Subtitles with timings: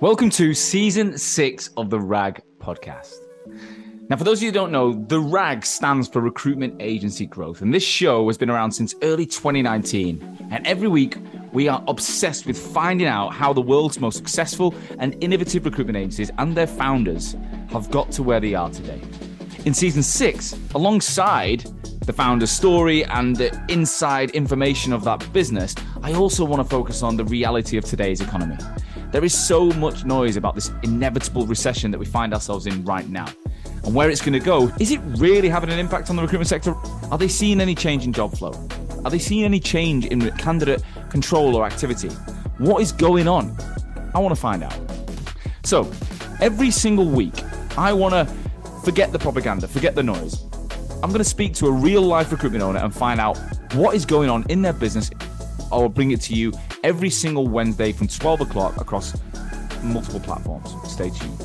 [0.00, 3.16] Welcome to season six of the RAG podcast.
[4.08, 7.62] Now, for those of you who don't know, the RAG stands for Recruitment Agency Growth,
[7.62, 10.48] and this show has been around since early 2019.
[10.52, 11.16] And every week,
[11.52, 16.30] we are obsessed with finding out how the world's most successful and innovative recruitment agencies
[16.38, 17.34] and their founders
[17.70, 19.00] have got to where they are today.
[19.64, 21.64] In season six, alongside
[22.06, 25.74] the founder's story and the inside information of that business,
[26.04, 28.58] I also want to focus on the reality of today's economy.
[29.10, 33.08] There is so much noise about this inevitable recession that we find ourselves in right
[33.08, 33.26] now.
[33.84, 36.48] And where it's going to go, is it really having an impact on the recruitment
[36.48, 36.74] sector?
[37.10, 38.52] Are they seeing any change in job flow?
[39.06, 42.08] Are they seeing any change in candidate control or activity?
[42.58, 43.56] What is going on?
[44.14, 44.78] I want to find out.
[45.64, 45.90] So,
[46.42, 47.34] every single week,
[47.78, 48.26] I want to
[48.84, 50.42] forget the propaganda, forget the noise.
[51.02, 53.38] I'm going to speak to a real life recruitment owner and find out
[53.72, 55.10] what is going on in their business.
[55.72, 56.52] I will bring it to you
[56.84, 59.16] every single Wednesday from 12 o'clock across
[59.82, 60.74] multiple platforms.
[60.90, 61.42] Stay tuned.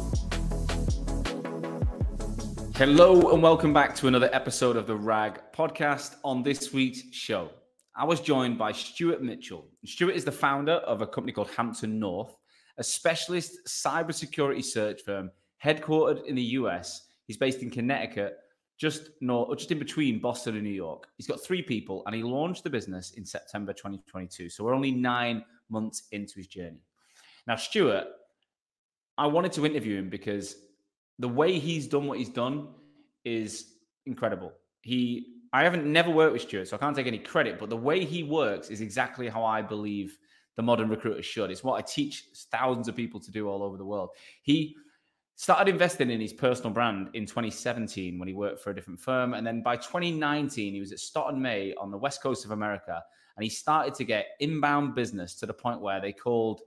[2.75, 6.15] Hello, and welcome back to another episode of the RAG podcast.
[6.23, 7.49] On this week's show,
[7.95, 9.67] I was joined by Stuart Mitchell.
[9.85, 12.35] Stuart is the founder of a company called Hampton North,
[12.77, 15.29] a specialist cybersecurity search firm
[15.63, 17.07] headquartered in the US.
[17.25, 18.37] He's based in Connecticut
[18.77, 21.07] just north, just in between Boston and New York.
[21.17, 24.49] He's got three people, and he launched the business in September 2022.
[24.49, 26.81] So we're only nine months into his journey.
[27.47, 28.07] Now, Stuart,
[29.17, 30.55] I wanted to interview him because
[31.19, 32.69] the way he's done what he's done
[33.23, 34.51] is incredible.
[34.81, 37.77] He, I haven't never worked with Stuart, so I can't take any credit, but the
[37.77, 40.17] way he works is exactly how I believe
[40.55, 41.51] the modern recruiter should.
[41.51, 44.09] It's what I teach thousands of people to do all over the world.
[44.41, 44.75] He
[45.35, 49.33] started investing in his personal brand in 2017 when he worked for a different firm.
[49.33, 52.51] And then by 2019, he was at Stott & May on the west coast of
[52.51, 53.01] America.
[53.35, 56.61] And he started to get inbound business to the point where they called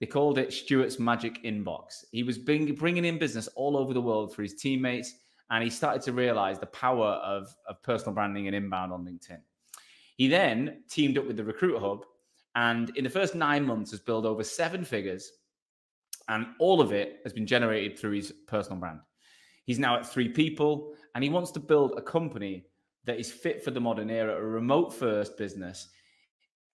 [0.00, 2.04] they called it Stuart's Magic Inbox.
[2.10, 5.14] He was bring, bringing in business all over the world for his teammates,
[5.50, 9.38] and he started to realize the power of, of personal branding and inbound on LinkedIn.
[10.16, 12.02] He then teamed up with the RecruitHub,
[12.56, 15.30] and in the first nine months has built over seven figures
[16.28, 19.00] and all of it has been generated through his personal brand.
[19.64, 22.66] He's now at three people and he wants to build a company
[23.04, 25.88] that is fit for the modern era, a remote first business.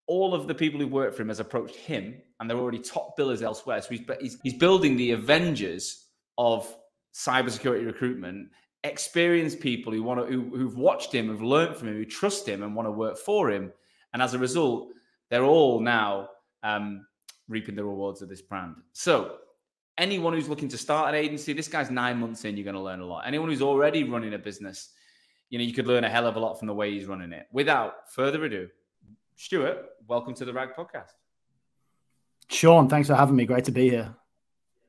[0.07, 3.17] All of the people who work for him has approached him and they're already top
[3.17, 3.81] billers elsewhere.
[3.81, 6.75] So he's, he's, he's building the Avengers of
[7.13, 8.49] cybersecurity recruitment,
[8.83, 12.47] experienced people who want to, who, who've watched him, who've learned from him, who trust
[12.47, 13.71] him and want to work for him.
[14.13, 14.89] And as a result,
[15.29, 16.29] they're all now
[16.63, 17.05] um,
[17.49, 18.75] reaping the rewards of this brand.
[18.93, 19.37] So,
[19.97, 22.81] anyone who's looking to start an agency, this guy's nine months in, you're going to
[22.81, 23.23] learn a lot.
[23.27, 24.91] Anyone who's already running a business,
[25.49, 27.33] you know, you could learn a hell of a lot from the way he's running
[27.33, 27.47] it.
[27.51, 28.69] Without further ado,
[29.35, 31.11] Stuart, welcome to the RAG podcast.
[32.49, 33.45] Sean, thanks for having me.
[33.45, 34.15] Great to be here.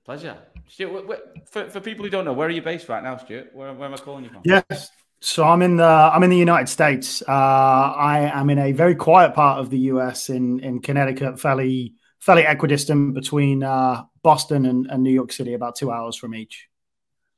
[0.04, 0.36] Pleasure.
[0.68, 1.06] Stuart,
[1.50, 3.50] for, for people who don't know, where are you based right now, Stuart?
[3.54, 4.42] Where, where am I calling you from?
[4.44, 4.90] Yes.
[5.22, 7.22] So I'm in the I'm in the United States.
[7.28, 11.94] Uh, I am in a very quiet part of the US in in Connecticut, fairly
[12.20, 16.68] fairly equidistant between uh, Boston and, and, New York City, about two hours from each.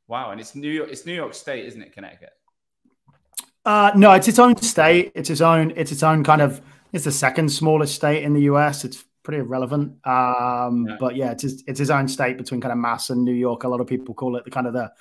[0.08, 0.90] Wow, and it's New York.
[0.90, 1.92] It's New York State, isn't it?
[1.92, 2.32] Connecticut.
[3.64, 5.12] Uh, no, it's its own state.
[5.14, 5.72] It's its own.
[5.76, 6.60] It's its own kind of.
[6.92, 8.84] It's the second smallest state in the U.S.
[8.84, 10.04] It's pretty irrelevant.
[10.06, 10.96] Um, yeah.
[10.98, 13.64] But yeah, it's it's its own state between kind of Mass and New York.
[13.64, 14.92] A lot of people call it the kind of the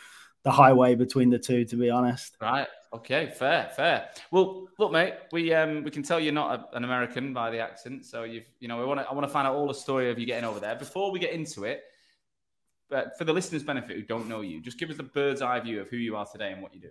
[0.44, 1.66] the highway between the two.
[1.66, 2.38] To be honest.
[2.40, 2.68] Right.
[2.94, 4.10] Okay, fair, fair.
[4.32, 7.60] Well, look, mate, we um we can tell you're not a, an American by the
[7.60, 9.74] accent, so you've you know we want to I want to find out all the
[9.74, 10.76] story of you getting over there.
[10.76, 11.84] Before we get into it,
[12.90, 15.60] but for the listeners' benefit who don't know you, just give us the bird's eye
[15.62, 16.90] view of who you are today and what you do.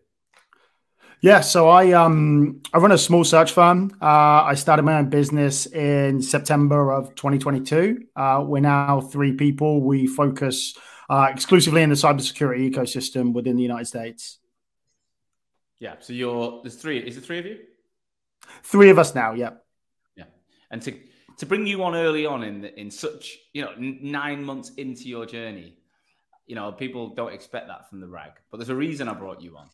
[1.20, 3.94] Yeah, so I um I run a small search firm.
[4.00, 8.04] Uh, I started my own business in September of 2022.
[8.16, 9.82] Uh, we're now three people.
[9.82, 10.78] We focus
[11.10, 14.39] uh, exclusively in the cybersecurity ecosystem within the United States.
[15.80, 15.94] Yeah.
[15.98, 16.98] So you're there's three.
[16.98, 17.58] Is it three of you?
[18.62, 19.32] Three of us now.
[19.32, 19.50] Yeah.
[20.16, 20.24] Yeah.
[20.70, 20.94] And to
[21.38, 25.26] to bring you on early on in in such you know nine months into your
[25.26, 25.76] journey,
[26.46, 28.32] you know people don't expect that from the rag.
[28.50, 29.68] But there's a reason I brought you on.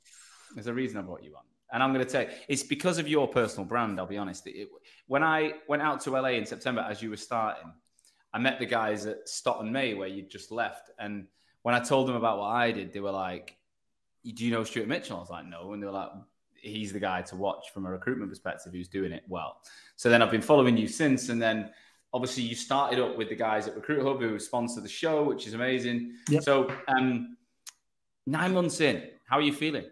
[0.54, 1.42] There's a reason I brought you on.
[1.72, 3.98] And I'm going to tell you, it's because of your personal brand.
[3.98, 4.46] I'll be honest.
[4.46, 4.68] It,
[5.08, 7.72] when I went out to LA in September, as you were starting,
[8.32, 10.90] I met the guys at Stott & May where you just left.
[10.98, 11.26] And
[11.62, 13.55] when I told them about what I did, they were like,
[14.32, 15.16] do you know Stuart Mitchell?
[15.16, 15.72] I was like, no.
[15.72, 16.10] And they were like,
[16.54, 19.60] he's the guy to watch from a recruitment perspective who's doing it well.
[19.96, 21.28] So then I've been following you since.
[21.28, 21.70] And then
[22.12, 25.54] obviously you started up with the guys at RecruitHub who sponsor the show, which is
[25.54, 26.14] amazing.
[26.28, 26.42] Yep.
[26.42, 27.36] So um,
[28.26, 29.84] nine months in, how are you feeling?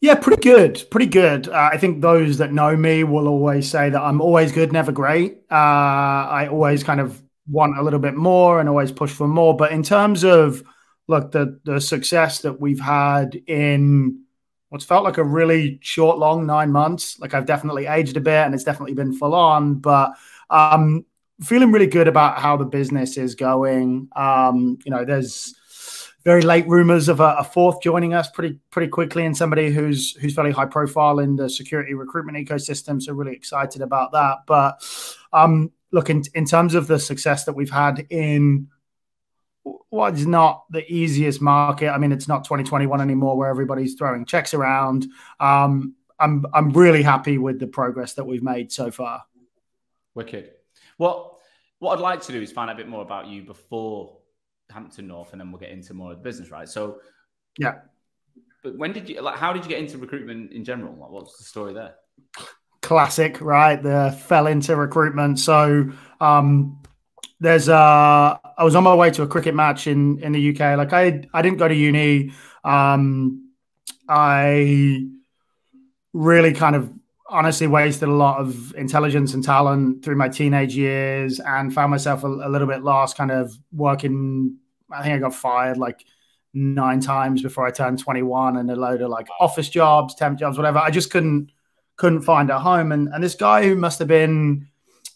[0.00, 0.84] Yeah, pretty good.
[0.90, 1.48] Pretty good.
[1.48, 4.92] Uh, I think those that know me will always say that I'm always good, never
[4.92, 5.38] great.
[5.50, 9.56] Uh, I always kind of want a little bit more and always push for more.
[9.56, 10.62] But in terms of
[11.08, 14.22] look, the the success that we've had in
[14.68, 18.44] what's felt like a really short, long nine months, like I've definitely aged a bit
[18.44, 20.12] and it's definitely been full on, but
[20.50, 21.04] um
[21.42, 24.08] feeling really good about how the business is going.
[24.14, 25.54] Um, you know, there's
[26.24, 30.12] very late rumors of a, a, fourth joining us pretty pretty quickly, and somebody who's
[30.16, 33.02] who's fairly high profile in the security recruitment ecosystem.
[33.02, 34.38] So really excited about that.
[34.46, 34.82] But
[35.32, 38.68] um, look, in, in terms of the success that we've had in
[39.64, 41.88] what is not the easiest market.
[41.88, 45.06] I mean, it's not 2021 anymore where everybody's throwing checks around.
[45.40, 49.24] Um, I'm I'm really happy with the progress that we've made so far.
[50.14, 50.50] Wicked.
[50.98, 51.40] Well,
[51.78, 54.18] what I'd like to do is find out a bit more about you before
[54.70, 56.68] Hampton North, and then we'll get into more of the business, right?
[56.68, 57.00] So,
[57.58, 57.78] yeah.
[58.62, 59.36] But when did you like?
[59.36, 60.94] How did you get into recruitment in general?
[60.94, 61.94] Like, what's the story there?
[62.80, 63.82] Classic, right?
[63.82, 65.38] The fell into recruitment.
[65.38, 65.90] So,
[66.20, 66.80] um,
[67.40, 70.76] there's uh, I was on my way to a cricket match in in the UK.
[70.76, 72.32] Like, I I didn't go to uni.
[72.64, 73.50] Um,
[74.08, 75.06] I
[76.12, 76.92] really kind of
[77.28, 82.22] honestly wasted a lot of intelligence and talent through my teenage years and found myself
[82.22, 84.56] a, a, little bit lost kind of working
[84.92, 86.04] i think i got fired like
[86.52, 90.56] nine times before i turned 21 and a load of like office jobs temp jobs
[90.58, 91.50] whatever i just couldn't
[91.96, 94.68] couldn't find a home and, and this guy who must have been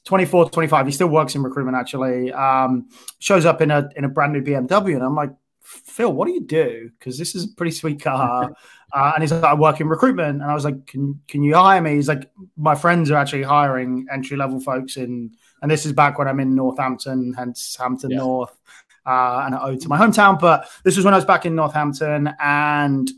[0.08, 2.88] 24 25 he still works in recruitment actually um,
[3.18, 6.32] shows up in a in a brand new bmw and i'm like phil what do
[6.32, 8.50] you do because this is a pretty sweet car
[8.92, 10.40] Uh, and he's like, I work in recruitment.
[10.40, 11.94] And I was like, can, can you hire me?
[11.94, 16.18] He's like, my friends are actually hiring entry level folks in, and this is back
[16.18, 18.18] when I'm in Northampton, hence Hampton yeah.
[18.18, 18.56] North.
[19.04, 21.54] Uh, and I owe to my hometown, but this was when I was back in
[21.54, 23.10] Northampton, and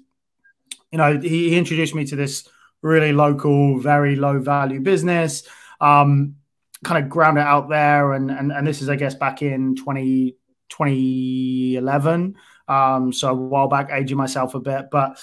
[0.93, 2.49] you know he, he introduced me to this
[2.83, 5.43] really local, very low value business.
[5.81, 6.37] Um,
[6.85, 9.77] kind of ground it out there, and and and this is I guess back in
[9.77, 10.37] 20,
[10.69, 12.37] 2011.
[12.69, 15.19] Um, so a while back, aging myself a bit, but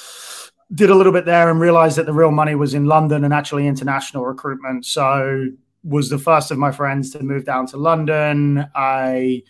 [0.74, 3.33] did a little bit there and realized that the real money was in London and
[3.33, 4.86] actually international recruitment.
[4.86, 5.48] So
[5.83, 8.68] was the first of my friends to move down to London.
[8.75, 9.44] I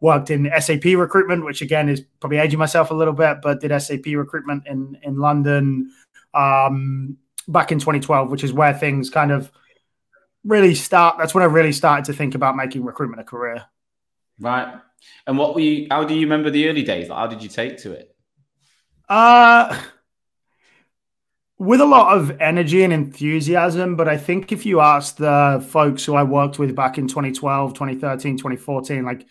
[0.00, 3.78] worked in SAP recruitment, which again is probably aging myself a little bit, but did
[3.80, 5.90] SAP recruitment in in London
[6.34, 7.16] um,
[7.48, 9.50] back in 2012, which is where things kind of
[10.44, 11.18] really start.
[11.18, 13.64] That's when I really started to think about making recruitment a career.
[14.38, 14.74] Right.
[15.26, 15.86] And what were you?
[15.90, 17.08] How do you remember the early days?
[17.08, 18.14] Like, how did you take to it?
[19.08, 19.80] Uh
[21.60, 23.94] with a lot of energy and enthusiasm.
[23.94, 27.74] But I think if you ask the folks who I worked with back in 2012,
[27.74, 29.26] 2013, 2014, like,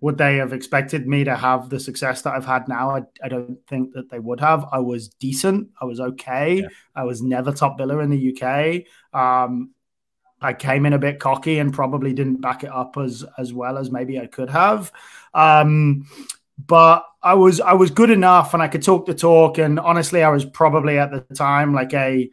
[0.00, 2.96] would they have expected me to have the success that I've had now?
[2.96, 4.64] I, I don't think that they would have.
[4.72, 5.68] I was decent.
[5.78, 6.62] I was okay.
[6.62, 6.68] Yeah.
[6.94, 8.84] I was never top biller in the UK.
[9.12, 9.72] Um,
[10.40, 13.78] I came in a bit cocky and probably didn't back it up as as well
[13.78, 14.92] as maybe I could have.
[15.34, 16.06] Um,
[16.66, 19.58] but I was I was good enough and I could talk the talk.
[19.58, 22.30] And honestly, I was probably at the time like a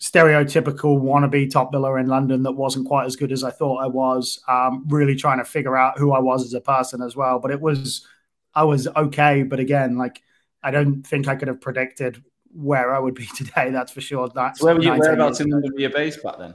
[0.00, 3.86] stereotypical wannabe top biller in London that wasn't quite as good as I thought I
[3.86, 4.42] was.
[4.46, 7.38] Um, really trying to figure out who I was as a person as well.
[7.38, 8.06] But it was
[8.54, 9.42] I was okay.
[9.42, 10.22] But again, like
[10.62, 12.22] I don't think I could have predicted
[12.52, 13.70] where I would be today.
[13.70, 14.28] That's for sure.
[14.28, 16.54] That's where were you whereabouts in London were you based back then?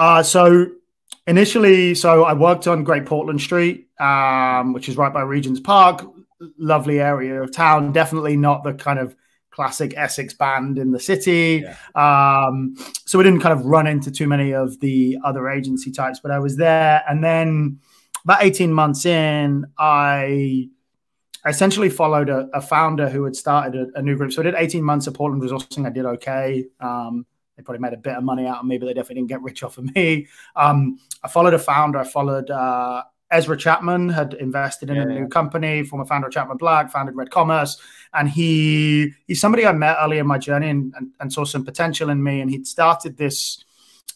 [0.00, 0.66] Uh, so
[1.26, 6.06] initially, so I worked on Great Portland Street, um, which is right by Regent's Park.
[6.56, 7.92] Lovely area of town.
[7.92, 9.14] Definitely not the kind of
[9.50, 11.66] classic Essex band in the city.
[11.66, 12.46] Yeah.
[12.46, 16.18] Um, so we didn't kind of run into too many of the other agency types,
[16.18, 17.02] but I was there.
[17.06, 17.80] And then
[18.24, 20.70] about 18 months in, I
[21.46, 24.32] essentially followed a, a founder who had started a, a, new group.
[24.32, 25.86] So I did 18 months of Portland resourcing.
[25.86, 26.64] I did okay.
[26.80, 27.26] Um,
[27.56, 29.42] they probably made a bit of money out of me, but they definitely didn't get
[29.42, 30.26] rich off of me.
[30.56, 31.98] Um, I followed a founder.
[31.98, 36.32] I followed uh, Ezra Chapman, had invested in yeah, a new company, former founder of
[36.32, 37.80] Chapman Black, founded Red Commerce.
[38.12, 41.64] And he he's somebody I met early in my journey and, and, and saw some
[41.64, 42.40] potential in me.
[42.40, 43.64] And he'd started this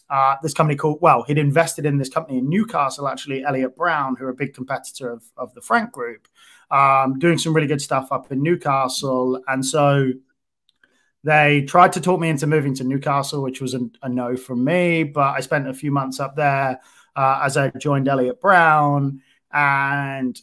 [0.09, 4.15] uh, this company called, well, he'd invested in this company in Newcastle, actually, Elliot Brown,
[4.15, 6.27] who are a big competitor of, of the Frank Group,
[6.69, 9.41] um, doing some really good stuff up in Newcastle.
[9.47, 10.11] And so
[11.25, 14.63] they tried to talk me into moving to Newcastle, which was a, a no from
[14.63, 15.03] me.
[15.03, 16.79] But I spent a few months up there
[17.15, 20.39] uh, as I joined Elliot Brown, and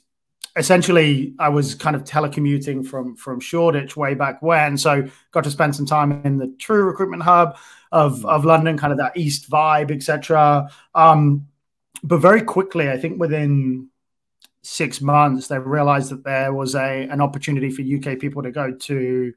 [0.56, 4.76] essentially I was kind of telecommuting from from Shoreditch way back when.
[4.76, 7.56] So got to spend some time in the true recruitment hub
[7.92, 10.68] of of London, kind of that East vibe, etc.
[10.96, 11.46] Um,
[12.02, 13.88] but very quickly, I think within
[14.62, 18.72] six months, they realized that there was a an opportunity for UK people to go
[18.72, 19.32] to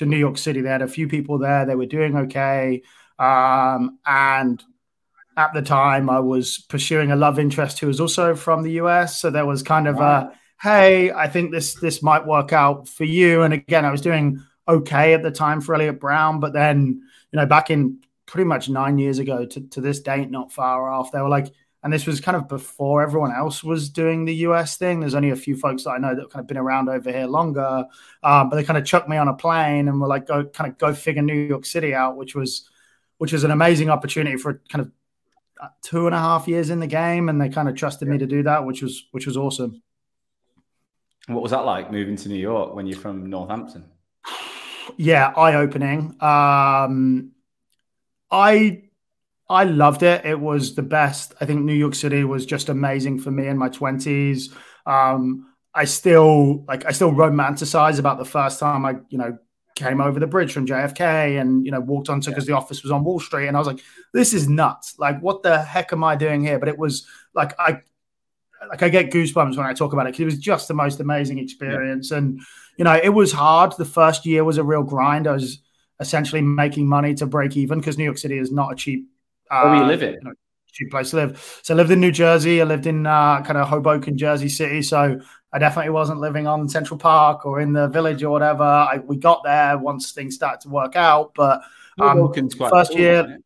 [0.00, 0.62] to New York City.
[0.62, 1.66] They had a few people there.
[1.66, 2.82] They were doing okay,
[3.18, 4.62] um, and
[5.36, 9.20] at the time, I was pursuing a love interest who was also from the US.
[9.20, 10.30] So there was kind of wow.
[10.32, 13.42] a, hey, I think this this might work out for you.
[13.42, 17.36] And again, I was doing okay at the time for Elliot Brown, but then you
[17.36, 21.12] know back in pretty much nine years ago to, to this date, not far off,
[21.12, 21.48] they were like,
[21.82, 25.00] and this was kind of before everyone else was doing the US thing.
[25.00, 27.26] There's only a few folks that I know that kind of been around over here
[27.26, 27.84] longer,
[28.22, 30.70] um, but they kind of chucked me on a plane and were like, go kind
[30.70, 32.68] of go figure New York City out, which was
[33.18, 34.92] which was an amazing opportunity for kind of
[35.60, 38.18] uh, two and a half years in the game, and they kind of trusted me
[38.18, 39.82] to do that, which was which was awesome.
[41.26, 43.84] What was that like moving to New York when you're from Northampton?
[44.96, 46.16] Yeah, eye opening.
[46.20, 47.30] Um,
[48.28, 48.82] I
[49.50, 50.24] I loved it.
[50.24, 51.34] It was the best.
[51.40, 54.54] I think New York City was just amazing for me in my twenties.
[54.86, 59.36] Um, I still like I still romanticize about the first time I you know
[59.74, 62.54] came over the bridge from JFK and you know walked onto because yeah.
[62.54, 63.80] the office was on Wall Street and I was like
[64.12, 67.58] this is nuts like what the heck am I doing here but it was like
[67.58, 67.80] I
[68.68, 71.00] like I get goosebumps when I talk about it because it was just the most
[71.00, 72.18] amazing experience yeah.
[72.18, 72.40] and
[72.76, 75.60] you know it was hard the first year was a real grind I was
[75.98, 79.09] essentially making money to break even because New York City is not a cheap
[79.50, 80.14] uh, where you live in?
[80.14, 80.32] You know,
[80.72, 81.60] cheap place to live.
[81.62, 82.60] So I lived in New Jersey.
[82.60, 84.82] I lived in uh, kind of Hoboken, Jersey City.
[84.82, 85.20] So
[85.52, 88.62] I definitely wasn't living on Central Park or in the village or whatever.
[88.62, 91.32] I, we got there once things started to work out.
[91.34, 91.62] But
[91.98, 92.32] um,
[92.70, 93.38] first cool, year,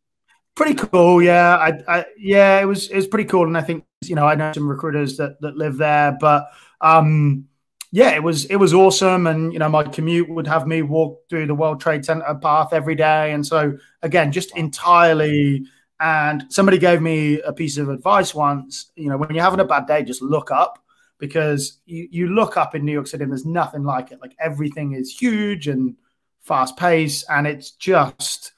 [0.54, 1.22] pretty cool.
[1.22, 3.46] Yeah, I, I, yeah, it was it was pretty cool.
[3.46, 6.46] And I think you know I know some recruiters that that live there, but.
[6.80, 7.48] um
[7.96, 11.28] yeah, it was it was awesome, and you know my commute would have me walk
[11.30, 15.64] through the World Trade Center path every day, and so again, just entirely
[16.04, 18.92] and somebody gave me a piece of advice once.
[18.94, 20.78] You know, when you're having a bad day, just look up
[21.18, 24.20] because you, you look up in New York City and there's nothing like it.
[24.20, 25.96] Like everything is huge and
[26.42, 27.24] fast paced.
[27.30, 28.52] And it's just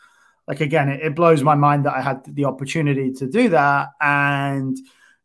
[0.49, 3.91] like, again, it, it blows my mind that I had the opportunity to do that.
[4.01, 4.77] And,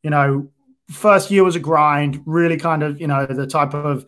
[0.04, 0.51] you know,
[0.92, 4.06] first year was a grind, really kind of, you know, the type of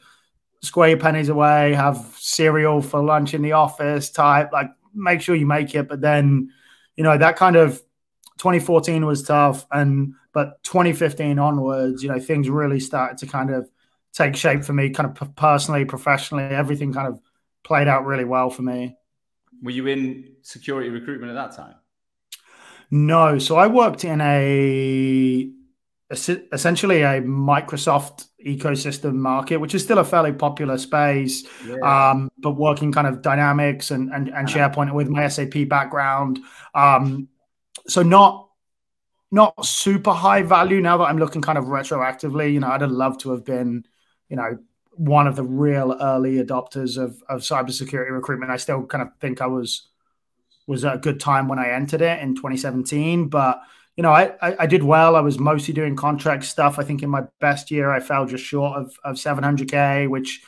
[0.62, 5.34] square your pennies away, have cereal for lunch in the office type, like make sure
[5.34, 5.88] you make it.
[5.88, 6.51] But then,
[6.96, 7.82] you know, that kind of
[8.38, 13.70] 2014 was tough, and but 2015 onwards, you know, things really started to kind of
[14.13, 16.44] take shape for me, kind of personally, professionally.
[16.44, 17.20] Everything kind of
[17.63, 18.98] played out really well for me.
[19.62, 21.75] Were you in security recruitment at that time?
[22.92, 25.50] No, so I worked in a
[26.12, 32.12] essentially a Microsoft ecosystem market, which is still a fairly popular space, yeah.
[32.12, 36.40] um, but working kind of Dynamics and, and, and SharePoint with my SAP background.
[36.75, 37.30] Um,
[37.88, 38.50] so not
[39.32, 42.53] not super high value now that I'm looking kind of retroactively.
[42.53, 43.84] You know, I'd have loved to have been,
[44.30, 44.60] you know,
[44.92, 48.51] one of the real early adopters of of cybersecurity recruitment.
[48.51, 49.89] I still kind of think I was
[50.68, 53.62] was a good time when I entered it in 2017, but
[53.96, 55.15] you know, I, I, I did well.
[55.15, 56.80] I was mostly doing contract stuff.
[56.80, 60.42] I think in my best year, I fell just short of, of 700k, which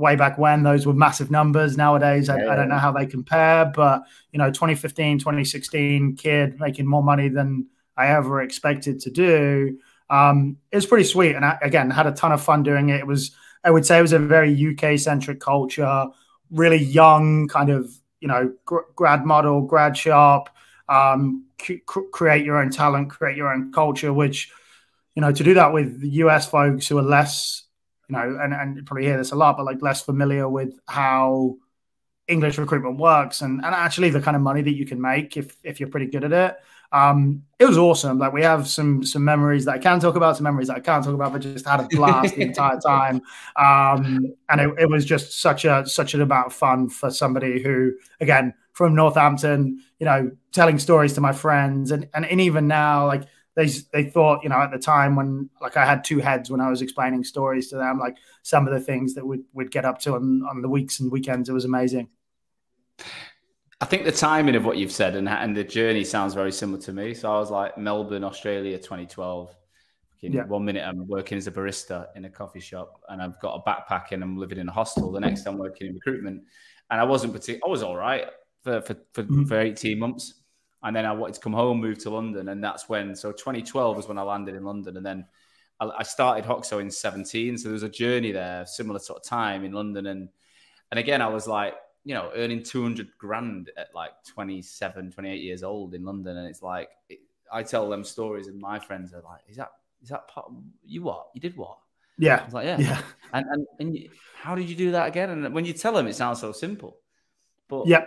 [0.00, 1.76] way back when those were massive numbers.
[1.76, 4.02] Nowadays, I, I, don't know how they compare, but
[4.32, 7.66] you know, 2015, 2016 kid making more money than
[7.96, 9.78] I ever expected to do.
[10.08, 13.00] Um, it was pretty sweet, and I, again, had a ton of fun doing it.
[13.00, 13.30] It was,
[13.62, 16.06] I would say, it was a very UK centric culture,
[16.50, 20.48] really young, kind of you know, gr- grad model, grad sharp.
[20.88, 24.50] Um, c- create your own talent, create your own culture, which
[25.14, 27.64] you know, to do that with US folks who are less
[28.10, 30.78] you know, and, and you probably hear this a lot, but like less familiar with
[30.88, 31.56] how
[32.26, 35.56] English recruitment works and, and actually the kind of money that you can make if,
[35.62, 36.56] if you're pretty good at it.
[36.92, 38.18] Um, it was awesome.
[38.18, 40.80] Like we have some some memories that I can talk about, some memories that I
[40.80, 43.22] can't talk about, but just had a blast the entire time.
[43.54, 47.62] Um, and it, it was just such a such an amount of fun for somebody
[47.62, 52.66] who, again, from Northampton, you know, telling stories to my friends and and, and even
[52.66, 53.22] now, like
[53.56, 56.60] they they thought, you know, at the time when like I had two heads when
[56.60, 59.84] I was explaining stories to them, like some of the things that we'd, we'd get
[59.84, 62.08] up to on, on the weeks and weekends, it was amazing.
[63.80, 66.80] I think the timing of what you've said and, and the journey sounds very similar
[66.82, 67.14] to me.
[67.14, 69.56] So I was like Melbourne, Australia, 2012.
[70.22, 70.44] Yeah.
[70.44, 73.68] One minute I'm working as a barista in a coffee shop, and I've got a
[73.68, 75.10] backpack and I'm living in a hostel.
[75.10, 76.42] The next I'm working in recruitment,
[76.90, 77.66] and I wasn't particular.
[77.66, 78.26] I was all right
[78.62, 79.44] for for for, mm-hmm.
[79.44, 80.39] for 18 months
[80.82, 83.14] and then I wanted to come home, move to London, and that's when.
[83.14, 85.26] So 2012 was when I landed in London, and then
[85.78, 87.58] I, I started Hoxo in 17.
[87.58, 90.28] So there was a journey there, similar sort of time in London, and
[90.90, 95.62] and again I was like, you know, earning 200 grand at like 27, 28 years
[95.62, 97.20] old in London, and it's like it,
[97.52, 99.72] I tell them stories, and my friends are like, "Is that
[100.02, 100.50] is that part,
[100.84, 101.76] you what you did what?"
[102.16, 103.02] Yeah, I was like, "Yeah, yeah."
[103.34, 105.28] And and, and you, how did you do that again?
[105.28, 106.96] And when you tell them, it sounds so simple,
[107.68, 108.06] but yeah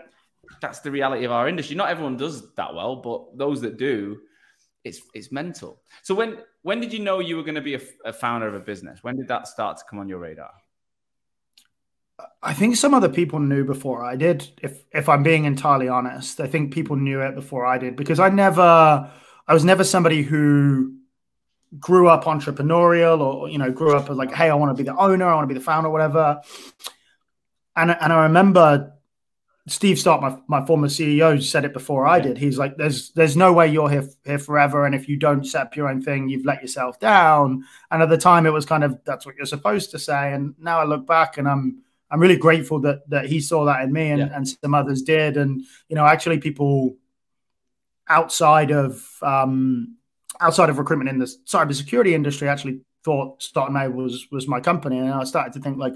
[0.61, 1.75] that's the reality of our industry.
[1.75, 4.19] Not everyone does that well, but those that do,
[4.83, 5.81] it's it's mental.
[6.03, 8.53] So when when did you know you were going to be a, a founder of
[8.53, 9.03] a business?
[9.03, 10.51] When did that start to come on your radar?
[12.41, 14.47] I think some other people knew before I did.
[14.61, 18.19] If if I'm being entirely honest, I think people knew it before I did because
[18.19, 19.11] I never,
[19.47, 20.95] I was never somebody who
[21.79, 24.95] grew up entrepreneurial or you know grew up like, hey, I want to be the
[24.95, 26.41] owner, I want to be the founder, whatever.
[27.75, 28.93] And and I remember
[29.65, 32.37] Steve Stock, my, my former CEO, said it before I did.
[32.37, 35.67] He's like, "There's there's no way you're here here forever, and if you don't set
[35.67, 38.83] up your own thing, you've let yourself down." And at the time, it was kind
[38.83, 40.33] of that's what you're supposed to say.
[40.33, 43.83] And now I look back, and I'm I'm really grateful that that he saw that
[43.83, 44.35] in me and, yeah.
[44.35, 45.37] and some others did.
[45.37, 46.97] And you know, actually, people
[48.09, 49.95] outside of um,
[50.41, 54.99] outside of recruitment in the cybersecurity industry actually thought Stott May was was my company,
[54.99, 55.93] and I started to think like,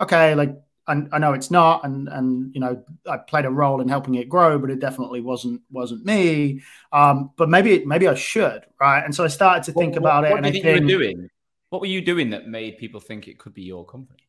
[0.00, 0.54] okay, like
[0.86, 4.14] I, I know it's not, and and you know I played a role in helping
[4.14, 6.62] it grow, but it definitely wasn't wasn't me.
[6.92, 9.04] Um, but maybe maybe I should, right?
[9.04, 10.34] And so I started to think what, about what, it.
[10.34, 11.30] What do you think, think you were doing?
[11.70, 14.22] What were you doing that made people think it could be your company?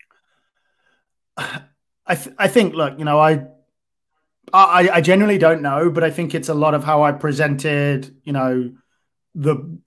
[1.38, 3.46] I th- I think look, you know, I,
[4.54, 8.16] I I genuinely don't know, but I think it's a lot of how I presented,
[8.24, 8.72] you know,
[9.34, 9.80] the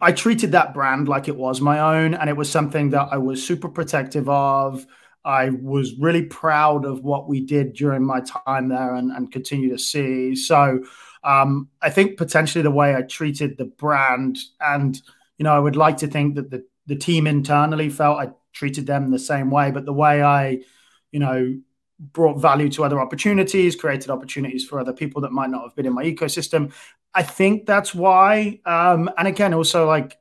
[0.00, 3.18] I treated that brand like it was my own, and it was something that I
[3.18, 4.86] was super protective of.
[5.28, 9.70] I was really proud of what we did during my time there, and, and continue
[9.70, 10.34] to see.
[10.34, 10.82] So,
[11.22, 15.00] um, I think potentially the way I treated the brand, and
[15.36, 18.86] you know, I would like to think that the the team internally felt I treated
[18.86, 20.60] them the same way, but the way I
[21.10, 21.58] you know,
[21.98, 25.86] brought value to other opportunities, created opportunities for other people that might not have been
[25.86, 26.72] in my ecosystem.
[27.14, 28.60] I think that's why.
[28.64, 30.16] Um, and again, also like,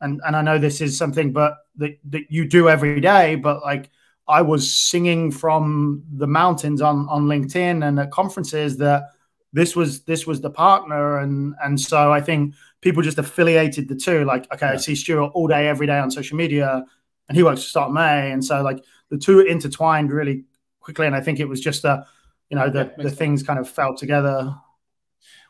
[0.00, 3.62] and and I know this is something, but that that you do every day, but
[3.62, 3.90] like.
[4.32, 9.10] I was singing from the mountains on on LinkedIn and at conferences that
[9.52, 13.96] this was this was the partner and and so I think people just affiliated the
[13.96, 14.72] two like okay yeah.
[14.72, 16.84] I see Stuart all day every day on social media
[17.28, 20.44] and he works for Stott May and so like the two intertwined really
[20.82, 22.06] quickly, and I think it was just a,
[22.50, 24.54] you know, the yeah, the things kind of fell together.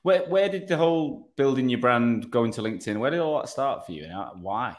[0.03, 2.99] Where where did the whole building your brand go into LinkedIn?
[2.99, 4.77] Where did all that start for you, and why?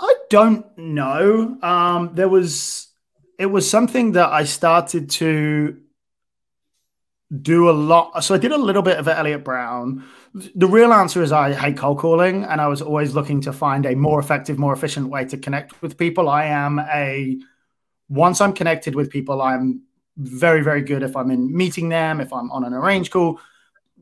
[0.00, 1.58] I don't know.
[1.62, 2.88] Um, there was
[3.38, 5.78] it was something that I started to
[7.42, 8.24] do a lot.
[8.24, 10.04] So I did a little bit of Elliot Brown.
[10.34, 13.86] The real answer is I hate cold calling, and I was always looking to find
[13.86, 16.28] a more effective, more efficient way to connect with people.
[16.28, 17.38] I am a
[18.08, 19.82] once I'm connected with people, I'm
[20.16, 23.40] very, very good if I'm in meeting them, if I'm on an arrange call.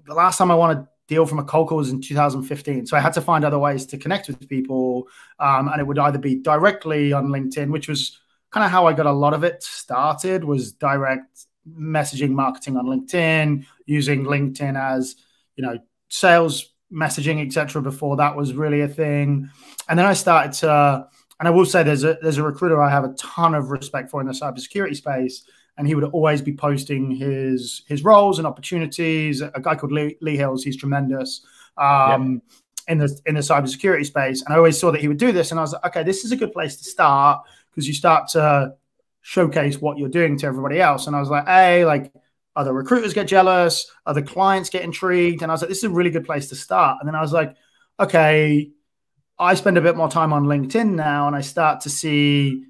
[0.07, 2.87] The last time I want to deal from a cold call was in 2015.
[2.87, 5.09] So I had to find other ways to connect with people.
[5.41, 8.93] Um, and it would either be directly on LinkedIn, which was kind of how I
[8.93, 15.17] got a lot of it started was direct messaging marketing on LinkedIn, using LinkedIn as,
[15.57, 17.83] you know, sales messaging, etc.
[17.83, 19.51] Before that was really a thing,
[19.89, 21.09] and then I started to.
[21.41, 24.11] And I will say, there's a there's a recruiter I have a ton of respect
[24.11, 25.45] for in the cybersecurity space,
[25.79, 29.41] and he would always be posting his his roles and opportunities.
[29.41, 31.47] A guy called Lee, Lee Hills, he's tremendous.
[31.77, 32.43] Um,
[32.89, 35.51] In the in the cybersecurity space, and I always saw that he would do this,
[35.51, 38.29] and I was like, okay, this is a good place to start because you start
[38.29, 38.75] to
[39.21, 41.07] showcase what you're doing to everybody else.
[41.07, 42.11] And I was like, hey, like
[42.57, 45.43] other recruiters get jealous, other clients get intrigued.
[45.43, 46.97] And I was like, this is a really good place to start.
[47.01, 47.55] And then I was like,
[48.01, 48.71] okay,
[49.39, 52.65] I spend a bit more time on LinkedIn now and I start to see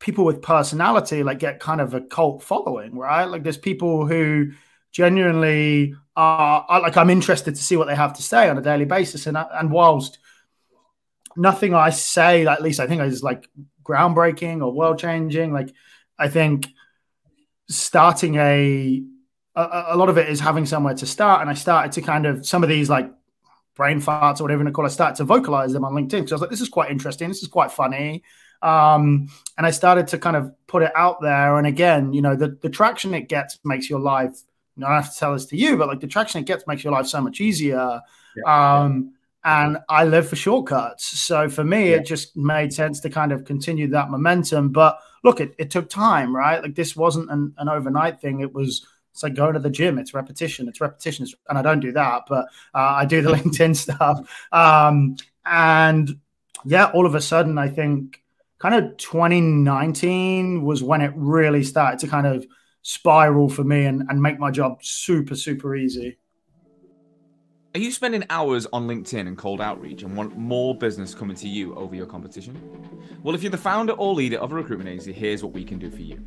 [0.00, 3.24] people with personality like get kind of a cult following, right?
[3.24, 4.52] Like there's people who
[4.92, 8.62] genuinely are, are like I'm interested to see what they have to say on a
[8.62, 9.26] daily basis.
[9.26, 10.18] And and whilst
[11.36, 13.48] nothing I say, at least I think is like
[13.84, 15.52] groundbreaking or world changing.
[15.52, 15.72] Like
[16.18, 16.66] I think
[17.68, 19.02] starting a,
[19.54, 22.26] a, a lot of it is having somewhere to start, and I started to kind
[22.26, 23.10] of some of these like
[23.74, 24.88] brain farts or whatever you want to call it.
[24.88, 27.28] I started to vocalize them on LinkedIn because I was like, this is quite interesting.
[27.28, 28.22] This is quite funny.
[28.62, 31.56] Um, and I started to kind of put it out there.
[31.58, 34.42] And again, you know, the, the traction it gets makes your life.
[34.76, 36.46] You know, I don't have to tell this to you, but like the traction it
[36.46, 38.00] gets makes your life so much easier.
[38.36, 41.06] Yeah, um, and I live for shortcuts.
[41.06, 41.96] So for me, yeah.
[41.96, 44.70] it just made sense to kind of continue that momentum.
[44.70, 46.62] But look, it, it took time, right?
[46.62, 48.40] Like this wasn't an, an overnight thing.
[48.40, 49.98] It was it's like going to the gym.
[49.98, 50.68] It's repetition.
[50.68, 51.26] It's repetition.
[51.48, 54.20] And I don't do that, but uh, I do the LinkedIn stuff.
[54.52, 56.20] Um, and
[56.64, 58.22] yeah, all of a sudden, I think
[58.58, 62.46] kind of 2019 was when it really started to kind of
[62.82, 66.18] spiral for me and, and make my job super, super easy.
[67.74, 71.46] Are you spending hours on LinkedIn and cold outreach and want more business coming to
[71.46, 72.58] you over your competition?
[73.22, 75.78] Well, if you're the founder or leader of a recruitment agency, here's what we can
[75.78, 76.18] do for you.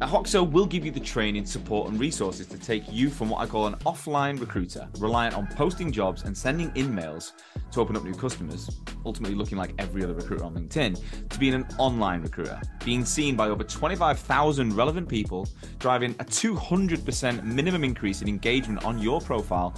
[0.00, 3.40] At Hoxo, we'll give you the training, support, and resources to take you from what
[3.42, 7.32] I call an offline recruiter, reliant on posting jobs and sending InMails
[7.72, 11.52] to open up new customers, ultimately looking like every other recruiter on LinkedIn, to being
[11.52, 15.48] an online recruiter, being seen by over 25,000 relevant people,
[15.80, 19.74] driving a 200% minimum increase in engagement on your profile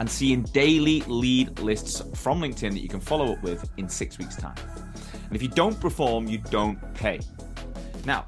[0.00, 4.18] and seeing daily lead lists from LinkedIn that you can follow up with in six
[4.18, 4.56] weeks' time.
[5.26, 7.20] And if you don't perform, you don't pay.
[8.04, 8.26] Now,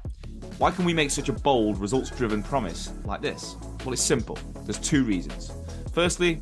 [0.57, 3.55] why can we make such a bold, results driven promise like this?
[3.85, 4.37] Well, it's simple.
[4.65, 5.51] There's two reasons.
[5.93, 6.41] Firstly,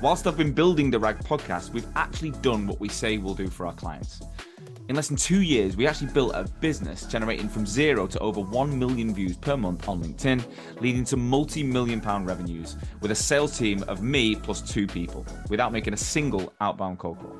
[0.00, 3.48] whilst I've been building the RAG podcast, we've actually done what we say we'll do
[3.48, 4.22] for our clients.
[4.88, 8.40] In less than two years, we actually built a business generating from zero to over
[8.40, 10.42] 1 million views per month on LinkedIn,
[10.80, 15.26] leading to multi million pound revenues with a sales team of me plus two people
[15.50, 17.36] without making a single outbound cold call.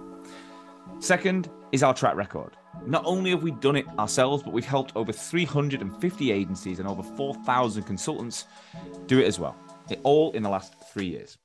[1.00, 2.54] Second is our track record.
[2.84, 7.02] Not only have we done it ourselves, but we've helped over 350 agencies and over
[7.02, 8.44] 4,000 consultants
[9.06, 9.56] do it as well.
[9.88, 11.38] It all in the last three years.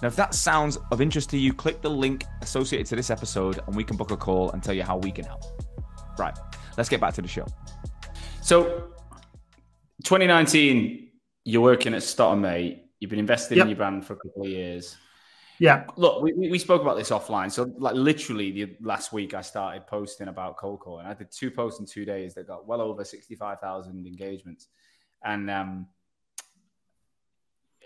[0.00, 3.60] Now, if that sounds of interest to you, click the link associated to this episode
[3.66, 5.42] and we can book a call and tell you how we can help.
[6.18, 6.36] Right,
[6.76, 7.46] let's get back to the show.
[8.42, 8.92] So,
[10.04, 11.10] 2019,
[11.44, 12.82] you're working at Stott & May.
[13.00, 13.64] You've been investing yep.
[13.64, 14.96] in your brand for a couple of years.
[15.58, 15.84] Yeah.
[15.96, 17.50] Look, we, we spoke about this offline.
[17.50, 21.06] So, like, literally, the last week I started posting about cold calling.
[21.06, 24.68] I did two posts in two days that got well over 65,000 engagements.
[25.24, 25.86] And, um,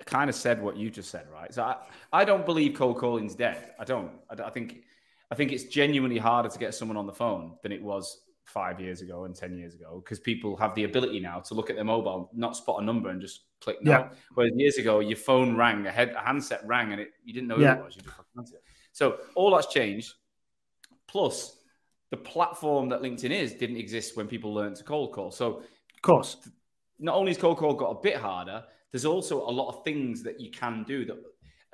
[0.05, 1.53] kind of said what you just said, right?
[1.53, 1.77] So I,
[2.13, 3.73] I don't believe cold calling's dead.
[3.79, 4.11] I don't.
[4.31, 4.83] I, I, think
[5.31, 8.81] I think it's genuinely harder to get someone on the phone than it was five
[8.81, 11.77] years ago and ten years ago because people have the ability now to look at
[11.77, 13.91] their mobile, not spot a number, and just click no.
[13.91, 14.09] Yeah.
[14.35, 17.49] Whereas years ago, your phone rang, a, head, a handset rang, and it you didn't
[17.49, 17.77] know who yeah.
[17.77, 17.97] it was.
[17.97, 18.63] You just answered it.
[18.93, 20.15] So all that's changed.
[21.09, 21.57] Plus,
[22.11, 25.31] the platform that LinkedIn is didn't exist when people learned to cold call.
[25.31, 26.37] So, of course,
[26.99, 28.65] not only has cold call got a bit harder,
[28.97, 31.23] there's also a lot of things that you can do that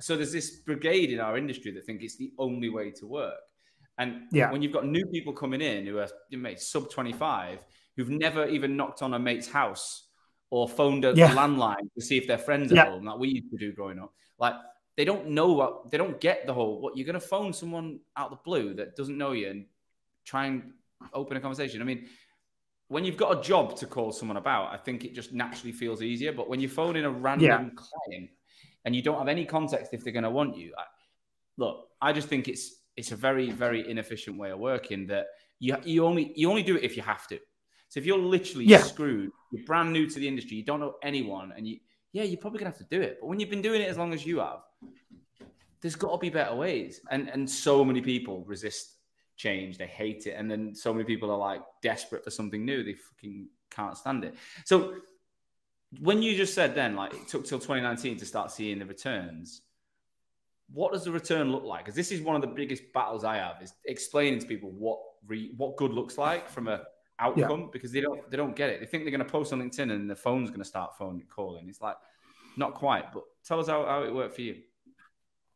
[0.01, 3.39] so there's this brigade in our industry that think it's the only way to work
[3.99, 4.51] and yeah.
[4.51, 7.65] when you've got new people coming in who are mate, sub 25
[7.97, 10.09] who've never even knocked on a mate's house
[10.51, 11.33] or phoned a yeah.
[11.33, 12.87] landline to see if their friends are yeah.
[12.87, 14.55] home like we used to do growing up like
[14.97, 18.01] they don't know what they don't get the whole what you're going to phone someone
[18.17, 19.67] out the blue that doesn't know you and
[20.25, 20.73] try and
[21.15, 22.09] open a conversation i mean
[22.89, 26.03] when you've got a job to call someone about, I think it just naturally feels
[26.03, 26.33] easier.
[26.33, 27.57] But when you phone in a random yeah.
[27.59, 28.31] client
[28.85, 30.83] and you don't have any context if they're going to want you, I,
[31.57, 35.07] look, I just think it's it's a very very inefficient way of working.
[35.07, 35.27] That
[35.59, 37.39] you you only you only do it if you have to.
[37.89, 38.79] So if you're literally yeah.
[38.79, 41.79] screwed, you're brand new to the industry, you don't know anyone, and you
[42.13, 43.19] yeah, you're probably gonna have to do it.
[43.21, 44.61] But when you've been doing it as long as you have,
[45.81, 47.01] there's got to be better ways.
[47.11, 48.97] And and so many people resist
[49.37, 49.79] change.
[49.79, 50.33] They hate it.
[50.33, 52.83] And then so many people are like desperate for something new.
[52.83, 54.35] They fucking can't stand it.
[54.65, 54.95] So
[56.01, 59.63] when you just said then, like it took till 2019 to start seeing the returns,
[60.73, 61.85] what does the return look like?
[61.85, 64.99] Because this is one of the biggest battles I have is explaining to people what
[65.27, 66.83] re, what good looks like from a
[67.19, 67.67] outcome yeah.
[67.73, 68.81] because they don't they don't get it.
[68.81, 71.23] They think they're going to post on LinkedIn and the phone's going to start phone
[71.29, 71.69] calling.
[71.69, 71.97] It's like
[72.57, 73.13] not quite.
[73.13, 74.57] But tell us how, how it worked for you.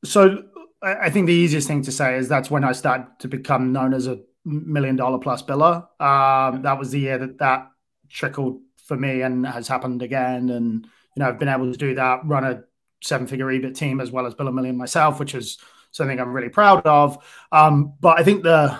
[0.09, 0.45] So
[0.83, 3.95] I think the easiest thing to say is that's when I started to become known
[3.95, 5.87] as a million dollar plus biller.
[6.01, 7.71] Um, that was the year that that
[8.09, 10.51] trickled for me and has happened again.
[10.51, 12.63] And, you know, I've been able to do that, run a
[13.03, 15.59] seven figure EBIT team as well as bill a million myself, which is
[15.91, 17.19] something I'm really proud of.
[17.51, 18.79] Um, but I think the,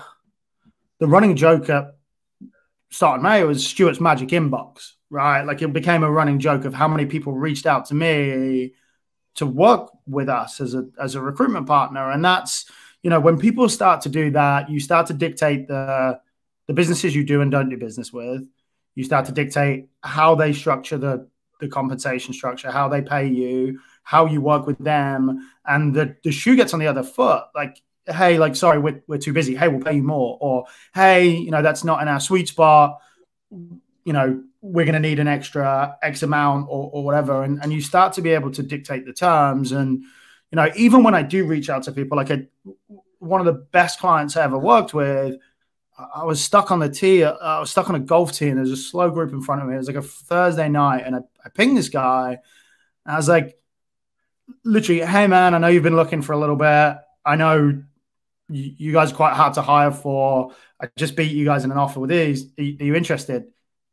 [0.99, 1.95] the running joke at
[2.89, 5.41] start of May was Stuart's magic inbox, right?
[5.41, 8.73] Like it became a running joke of how many people reached out to me
[9.37, 12.11] to work with us as a as a recruitment partner.
[12.11, 12.69] And that's
[13.01, 16.19] you know when people start to do that you start to dictate the
[16.67, 18.43] the businesses you do and don't do business with.
[18.95, 21.27] You start to dictate how they structure the
[21.59, 25.49] the compensation structure how they pay you how you work with them.
[25.65, 27.43] And the the shoe gets on the other foot.
[27.55, 29.55] Like hey like sorry we're, we're too busy.
[29.55, 30.37] Hey we'll pay you more.
[30.41, 32.99] Or hey you know that's not in our sweet spot.
[33.51, 37.43] You know we're going to need an extra X amount or, or whatever.
[37.43, 39.71] And, and you start to be able to dictate the terms.
[39.71, 40.01] And,
[40.51, 42.45] you know, even when I do reach out to people, like a,
[43.19, 45.37] one of the best clients I ever worked with,
[45.97, 47.23] I was stuck on the tee.
[47.23, 49.61] Uh, I was stuck on a golf tee, and there's a slow group in front
[49.61, 49.75] of me.
[49.75, 52.37] It was like a Thursday night, and I, I pinged this guy.
[53.05, 53.57] I was like,
[54.63, 56.97] literally, hey man, I know you've been looking for a little bit.
[57.25, 57.81] I know
[58.49, 60.51] you, guys are quite hard to hire for.
[60.79, 62.45] I just beat you guys in an offer with these.
[62.57, 63.47] Are you interested?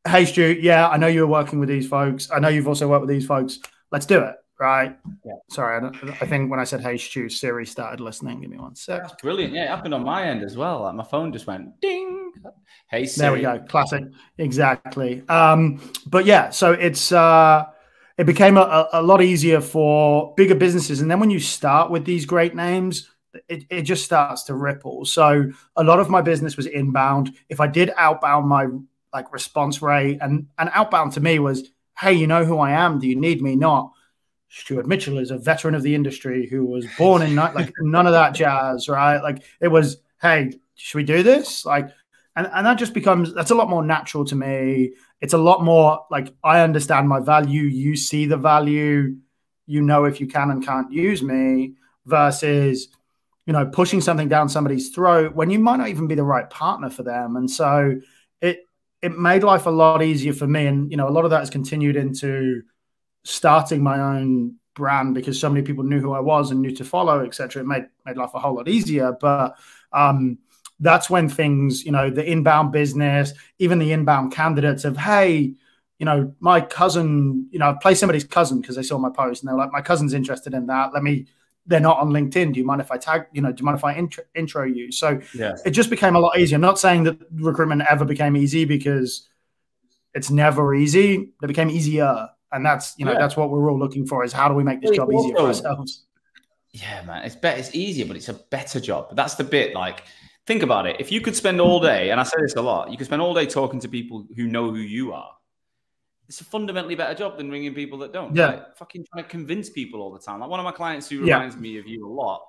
[0.06, 2.30] Hey Stu, yeah, I know you were working with these folks.
[2.30, 3.58] I know you've also worked with these folks.
[3.90, 4.34] Let's do it.
[4.60, 4.96] right?
[5.24, 5.32] Yeah.
[5.50, 8.40] Sorry, I, I, think when I said "Hey Stu," Siri started listening.
[8.40, 9.02] Give me one sec.
[9.02, 9.52] That's brilliant.
[9.54, 10.82] Yeah, it happened on my end as well.
[10.82, 12.32] Like my phone just went ding.
[12.90, 13.40] Hey Siri.
[13.40, 13.64] There we go.
[13.66, 14.04] Classic.
[14.38, 15.22] Exactly.
[15.28, 17.64] Um, but yeah, so it's uh,
[18.18, 22.04] it became a, a lot easier for bigger businesses, and then when you start with
[22.04, 23.10] these great names.
[23.48, 25.04] It, it just starts to ripple.
[25.04, 27.34] So a lot of my business was inbound.
[27.48, 28.68] If I did outbound my
[29.14, 32.98] like response rate and and outbound to me was, hey, you know who I am?
[32.98, 33.56] Do you need me?
[33.56, 33.92] Not
[34.48, 38.12] Stuart Mitchell is a veteran of the industry who was born in like none of
[38.12, 39.18] that jazz, right?
[39.18, 41.64] Like it was, hey, should we do this?
[41.64, 41.88] Like,
[42.36, 44.92] and, and that just becomes that's a lot more natural to me.
[45.20, 49.16] It's a lot more like I understand my value, you see the value,
[49.66, 51.74] you know if you can and can't use me,
[52.06, 52.88] versus
[53.46, 56.48] you know pushing something down somebody's throat when you might not even be the right
[56.48, 57.36] partner for them.
[57.36, 58.00] And so
[58.40, 58.68] it
[59.04, 60.66] it made life a lot easier for me.
[60.66, 62.62] And you know, a lot of that has continued into
[63.24, 66.84] starting my own brand because so many people knew who I was and knew to
[66.84, 67.62] follow, etc.
[67.62, 69.12] It made made life a whole lot easier.
[69.20, 69.56] But
[69.92, 70.38] um,
[70.80, 75.54] that's when things, you know, the inbound business, even the inbound candidates of, hey,
[75.98, 79.42] you know, my cousin, you know, I play somebody's cousin because they saw my post
[79.42, 80.92] and they're like, my cousin's interested in that.
[80.94, 81.26] Let me.
[81.66, 82.52] They're not on LinkedIn.
[82.52, 83.26] Do you mind if I tag?
[83.32, 84.92] You know, do you mind if I intro, intro you?
[84.92, 85.56] So yeah.
[85.64, 86.56] it just became a lot easier.
[86.56, 89.28] I'm not saying that recruitment ever became easy because
[90.12, 91.32] it's never easy.
[91.42, 93.18] It became easier and that's you know yeah.
[93.18, 95.42] that's what we're all looking for is how do we make this job easier for
[95.42, 96.04] ourselves
[96.72, 100.04] yeah man it's better it's easier but it's a better job that's the bit like
[100.46, 102.90] think about it if you could spend all day and i say this a lot
[102.90, 105.32] you could spend all day talking to people who know who you are
[106.28, 109.30] it's a fundamentally better job than ringing people that don't yeah like, fucking trying to
[109.30, 111.60] convince people all the time like one of my clients who reminds yeah.
[111.60, 112.42] me of you a lot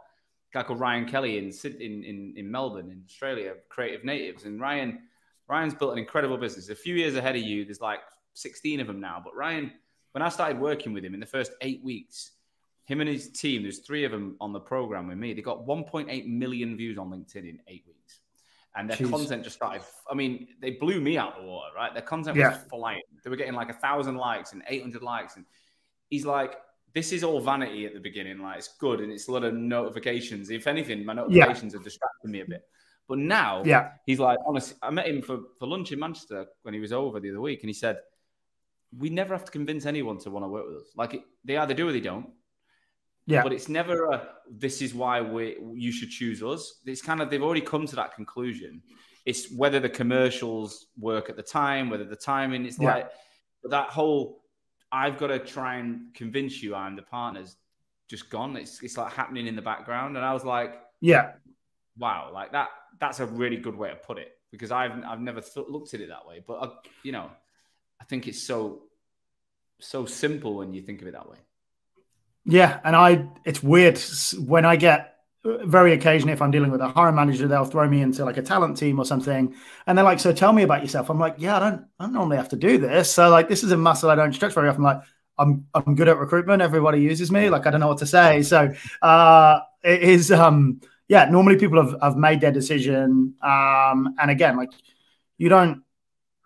[0.52, 4.60] a guy called ryan kelly in, in in in melbourne in australia creative natives and
[4.60, 5.00] ryan
[5.48, 8.00] ryan's built an incredible business a few years ahead of you there's like
[8.34, 9.72] 16 of them now but ryan
[10.16, 12.32] when I started working with him in the first eight weeks,
[12.86, 15.34] him and his team, there's three of them on the program with me.
[15.34, 17.95] They got 1.8 million views on LinkedIn in eight weeks.
[18.78, 19.10] And their Jeez.
[19.10, 19.82] content just started.
[20.10, 21.94] I mean, they blew me out the water, right?
[21.94, 22.50] Their content yeah.
[22.50, 23.02] was flying.
[23.24, 25.38] They were getting like a thousand likes and 800 likes.
[25.38, 25.46] And
[26.10, 26.58] he's like,
[26.94, 28.40] this is all vanity at the beginning.
[28.40, 29.00] Like, it's good.
[29.00, 30.50] And it's a lot of notifications.
[30.50, 31.80] If anything, my notifications yeah.
[31.80, 32.64] are distracting me a bit.
[33.08, 36.74] But now, yeah, he's like, honestly, I met him for, for lunch in Manchester when
[36.74, 37.62] he was over the other week.
[37.62, 38.00] And he said,
[38.98, 40.88] we never have to convince anyone to want to work with us.
[40.96, 42.28] Like they either do or they don't.
[43.28, 43.44] Yeah.
[43.44, 46.82] But it's never a this is why we you should choose us.
[46.86, 48.82] It's kind of they've already come to that conclusion.
[49.26, 52.66] It's whether the commercials work at the time, whether the timing.
[52.66, 52.94] It's yeah.
[52.94, 53.12] like
[53.64, 54.44] but that whole
[54.92, 57.58] I've got to try and convince you I'm the partner's
[58.08, 58.56] just gone.
[58.58, 61.32] It's it's like happening in the background, and I was like, yeah,
[61.98, 62.70] wow, like that.
[63.00, 66.02] That's a really good way to put it because I've I've never th- looked at
[66.02, 66.44] it that way.
[66.46, 66.70] But uh,
[67.04, 67.30] you know,
[68.00, 68.84] I think it's so
[69.80, 71.38] so simple when you think of it that way.
[72.46, 74.00] Yeah, and I it's weird
[74.46, 78.02] when I get very occasionally if I'm dealing with a hiring manager, they'll throw me
[78.02, 79.54] into like a talent team or something,
[79.88, 82.14] and they're like, "So tell me about yourself." I'm like, "Yeah, I don't, I don't
[82.14, 83.12] normally have to do this.
[83.12, 84.84] So like, this is a muscle I don't stretch very often.
[84.84, 85.02] Like,
[85.38, 86.62] I'm, I'm good at recruitment.
[86.62, 87.50] Everybody uses me.
[87.50, 88.42] Like, I don't know what to say.
[88.44, 91.26] So uh, it is, um, yeah.
[91.26, 94.72] Normally, people have, have made their decision, um, and again, like,
[95.38, 95.84] you don't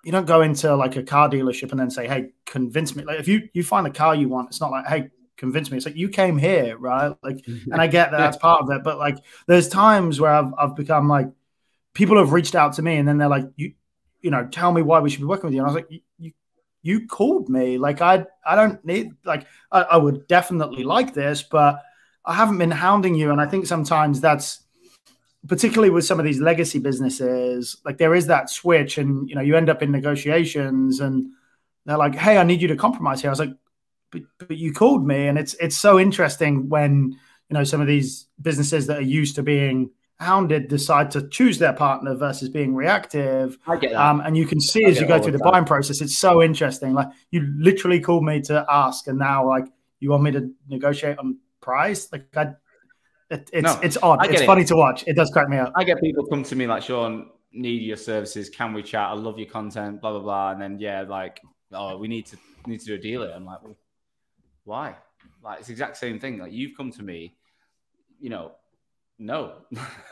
[0.05, 3.19] you don't go into like a car dealership and then say, "Hey, convince me." Like
[3.19, 5.85] if you you find the car you want, it's not like, "Hey, convince me." It's
[5.85, 7.15] like you came here, right?
[7.23, 7.71] Like, mm-hmm.
[7.71, 10.75] and I get that that's part of it, but like, there's times where I've I've
[10.75, 11.29] become like,
[11.93, 13.73] people have reached out to me and then they're like, "You,
[14.21, 15.91] you know, tell me why we should be working with you." And I was like,
[15.91, 16.31] "You, you,
[16.81, 17.77] you called me.
[17.77, 21.81] Like, I I don't need like I, I would definitely like this, but
[22.25, 24.63] I haven't been hounding you." And I think sometimes that's
[25.47, 29.41] particularly with some of these legacy businesses, like there is that switch, and you know,
[29.41, 31.31] you end up in negotiations, and
[31.85, 33.55] they're like, "Hey, I need you to compromise here." I was like,
[34.11, 37.17] "But, but you called me," and it's it's so interesting when
[37.49, 41.59] you know some of these businesses that are used to being hounded decide to choose
[41.59, 43.57] their partner versus being reactive.
[43.65, 44.01] I get that.
[44.01, 46.93] Um, and you can see as you go through the, buying process, it's so interesting.
[46.93, 49.65] Like you literally called me to ask, and now like
[49.99, 52.11] you want me to negotiate on price.
[52.11, 52.53] Like I
[53.29, 54.25] it, it's no, it's odd.
[54.25, 55.03] It's funny to watch.
[55.07, 55.71] It does crack me up.
[55.75, 58.49] I get people come to me like, Sean, need your services.
[58.49, 59.09] Can we chat?
[59.09, 60.01] I love your content.
[60.01, 60.51] Blah blah blah.
[60.51, 61.39] And then yeah, like,
[61.71, 63.21] oh, we need to need to do a deal.
[63.21, 63.33] Here.
[63.35, 63.77] I'm like, well,
[64.69, 64.95] why?
[65.43, 66.37] Like, it's the exact same thing.
[66.37, 67.35] Like, you've come to me.
[68.19, 68.51] You know,
[69.17, 69.53] no.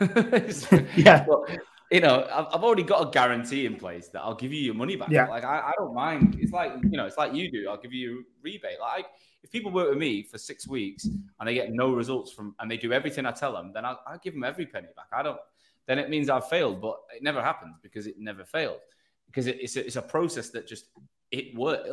[0.96, 1.24] yeah.
[1.24, 1.58] But,
[1.90, 4.96] you know, I've, already got a guarantee in place that I'll give you your money
[4.96, 5.10] back.
[5.10, 5.26] Yeah.
[5.28, 6.36] Like, I, I don't mind.
[6.40, 7.68] It's like, you know, it's like you do.
[7.68, 8.80] I'll give you a rebate.
[8.80, 9.06] Like,
[9.42, 12.70] if people work with me for six weeks and they get no results from and
[12.70, 15.06] they do everything I tell them, then I, I give them every penny back.
[15.12, 15.38] I don't.
[15.86, 18.80] Then it means I've failed, but it never happens because it never failed
[19.26, 20.86] because it, it's a, it's a process that just
[21.30, 21.88] it works.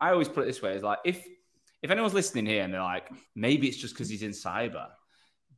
[0.00, 1.24] I always put it this way: is like if
[1.82, 4.86] if anyone's listening here and they're like, maybe it's just because he's in cyber,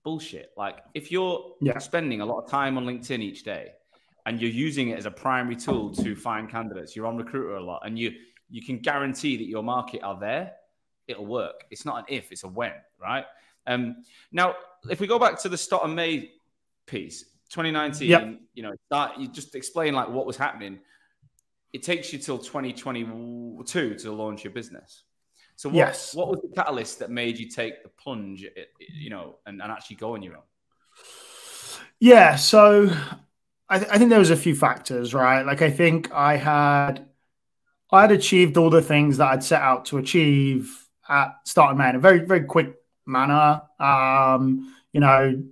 [0.05, 0.51] bullshit.
[0.57, 1.79] Like if you're yeah.
[1.79, 3.73] spending a lot of time on LinkedIn each day
[4.27, 7.63] and you're using it as a primary tool to find candidates, you're on Recruiter a
[7.63, 8.13] lot, and you
[8.49, 10.53] you can guarantee that your market are there,
[11.09, 11.65] it'll work.
[11.71, 13.25] It's not an if, it's a when, right?
[13.67, 13.97] Um,
[14.31, 14.57] now,
[14.91, 16.33] if we go back to the start of May
[16.87, 18.39] piece, 2019, yep.
[18.55, 20.81] you know, that you just explain like what was happening.
[21.73, 25.05] It takes you till 2022 to launch your business.
[25.57, 26.15] So what, yes.
[26.15, 28.45] what was the catalyst that made you take the plunge,
[28.88, 30.43] you know, and, and actually go on your own?
[32.01, 32.91] Yeah, so
[33.69, 35.47] I, th- I think there was a few factors, right?
[35.47, 37.07] Like I think I had
[37.91, 41.79] I had achieved all the things that I'd set out to achieve at Stott &
[41.79, 42.75] May in a very very quick
[43.07, 43.62] manner.
[43.79, 45.43] Um, you know,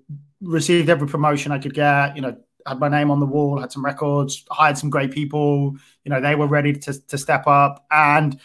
[0.40, 2.16] received every promotion I could get.
[2.16, 2.36] You know,
[2.66, 5.76] had my name on the wall, had some records, hired some great people.
[6.04, 8.38] You know, they were ready to to step up and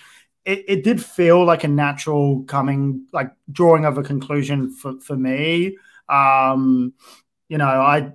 [0.45, 5.15] it, it did feel like a natural coming, like drawing of a conclusion for, for
[5.15, 5.77] me.
[6.07, 6.93] Um,
[7.49, 8.13] you know, I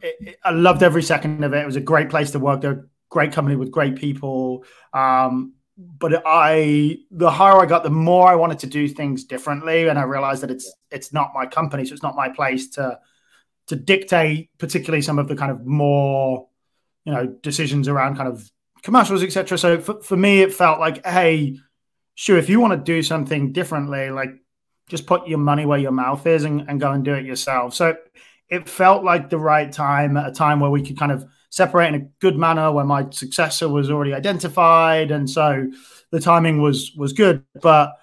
[0.00, 1.58] it, I loved every second of it.
[1.58, 2.60] It was a great place to work.
[2.60, 4.64] They're a great company with great people.
[4.92, 9.88] Um, but I, the higher I got, the more I wanted to do things differently,
[9.88, 12.98] and I realized that it's it's not my company, so it's not my place to
[13.66, 16.48] to dictate, particularly some of the kind of more,
[17.04, 18.50] you know, decisions around kind of
[18.82, 19.58] commercials, etc.
[19.58, 21.58] So for, for me, it felt like, hey,
[22.14, 24.30] sure, if you want to do something differently, like
[24.88, 27.74] just put your money where your mouth is and, and go and do it yourself.
[27.74, 27.96] So
[28.48, 31.88] it felt like the right time at a time where we could kind of separate
[31.88, 35.10] in a good manner where my successor was already identified.
[35.10, 35.70] And so
[36.10, 37.44] the timing was was good.
[37.60, 37.94] But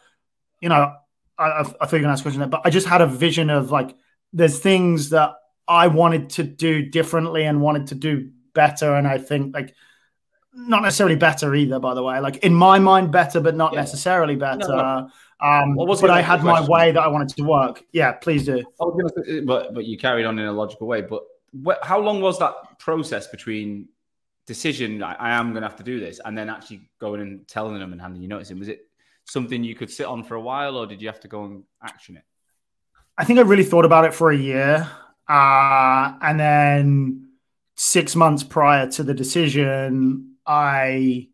[0.62, 0.93] you know,
[1.38, 3.07] I, I thought you were gonna ask a question, there, but I just had a
[3.07, 3.95] vision of like
[4.33, 5.36] there's things that
[5.67, 8.95] I wanted to do differently and wanted to do better.
[8.95, 9.73] And I think like
[10.53, 12.19] not necessarily better either, by the way.
[12.19, 13.79] Like in my mind, better, but not yeah.
[13.79, 14.67] necessarily better.
[14.67, 15.09] No, no.
[15.41, 17.83] Um, well, but I had my way that I wanted to work.
[17.91, 18.63] Yeah, please do.
[19.25, 21.01] Say, but but you carried on in a logical way.
[21.01, 21.23] But
[21.65, 23.89] wh- how long was that process between
[24.45, 25.03] decision?
[25.03, 27.77] I, I am going to have to do this, and then actually going and telling
[27.77, 28.51] them and handing you notice?
[28.51, 28.87] Was it
[29.25, 31.63] something you could sit on for a while, or did you have to go and
[31.83, 32.23] action it?
[33.17, 34.89] I think I really thought about it for a year,
[35.27, 37.29] uh, and then
[37.75, 41.29] six months prior to the decision, I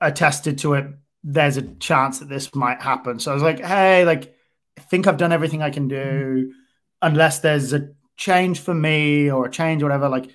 [0.00, 0.86] attested to it.
[1.22, 3.18] There's a chance that this might happen.
[3.18, 4.34] So I was like, hey, like,
[4.76, 6.52] I think I've done everything I can do.
[7.00, 10.30] Unless there's a change for me or a change or whatever, like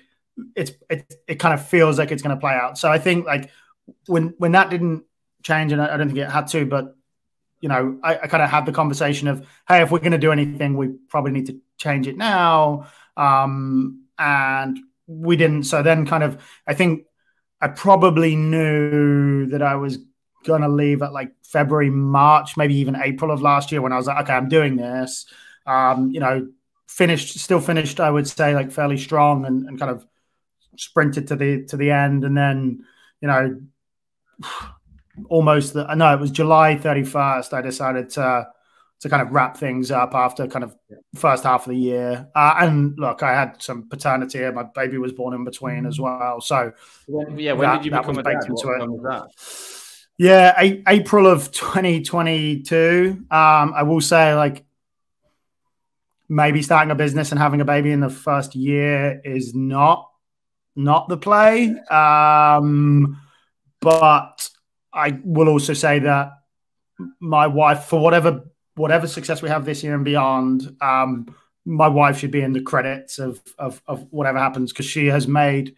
[0.54, 2.78] it's it it kind of feels like it's going to play out.
[2.78, 3.50] So I think like
[4.06, 5.04] when when that didn't
[5.42, 6.94] change, and I, I don't think it had to, but
[7.60, 10.18] you know, I, I kind of had the conversation of, hey, if we're going to
[10.18, 12.86] do anything, we probably need to change it now.
[13.16, 15.64] Um, and we didn't.
[15.64, 17.04] So then, kind of, I think
[17.60, 19.98] I probably knew that I was
[20.44, 23.96] going to leave at like February, March, maybe even April of last year when I
[23.96, 25.26] was like, okay, I'm doing this.
[25.66, 26.48] Um, you know,
[26.88, 30.06] finished, still finished, I would say, like fairly strong and, and kind of
[30.76, 32.84] sprinted to the to the end, and then
[33.20, 33.60] you know,
[35.28, 37.52] almost the, know it was July 31st.
[37.52, 38.48] I decided to
[39.00, 40.76] to kind of wrap things up after kind of
[41.14, 42.28] first half of the year.
[42.34, 44.48] Uh, and look, I had some paternity.
[44.50, 46.40] My baby was born in between as well.
[46.40, 46.72] So
[47.08, 48.34] yeah, when that, did you become a dad?
[48.48, 48.64] What
[50.18, 53.16] Yeah, a- April of 2022.
[53.16, 54.66] Um, I will say, like,
[56.28, 60.10] maybe starting a business and having a baby in the first year is not
[60.76, 61.74] not the play.
[61.90, 63.18] Um,
[63.80, 64.50] but
[64.92, 66.32] I will also say that
[67.18, 68.44] my wife, for whatever
[68.80, 72.62] whatever success we have this year and beyond, um, my wife should be in the
[72.62, 75.74] credits of of, of whatever happens because she has made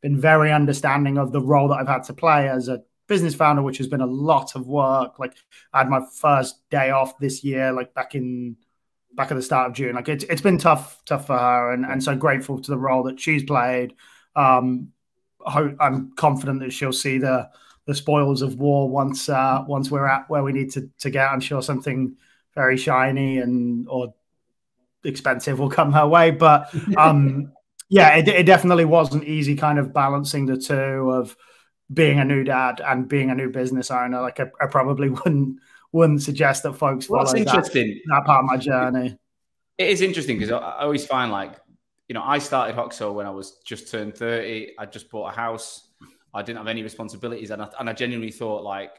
[0.00, 3.62] been very understanding of the role that I've had to play as a business founder,
[3.62, 5.18] which has been a lot of work.
[5.18, 5.34] Like
[5.72, 8.56] I had my first day off this year, like back in
[9.14, 9.94] back at the start of June.
[9.94, 13.02] Like it's it's been tough, tough for her, and and so grateful to the role
[13.04, 13.94] that she's played.
[14.36, 14.92] Um,
[15.46, 17.48] I'm confident that she'll see the
[17.86, 21.30] the spoils of war once uh, once we're at where we need to to get.
[21.30, 22.16] I'm sure something
[22.58, 24.14] very shiny and or
[25.04, 26.32] expensive will come her way.
[26.32, 27.52] But um,
[27.88, 31.36] yeah, it, it, definitely wasn't easy, kind of balancing the two of
[31.92, 34.20] being a new dad and being a new business owner.
[34.20, 35.60] Like I, I probably wouldn't
[35.92, 37.86] wouldn't suggest that folks follow well, interesting.
[38.06, 39.16] That, that part of my journey.
[39.78, 41.52] It is interesting because I always find like
[42.08, 44.72] you know I started Hoxo when I was just turned thirty.
[44.76, 45.84] I just bought a house.
[46.34, 48.90] I didn't have any responsibilities, and I, and I genuinely thought like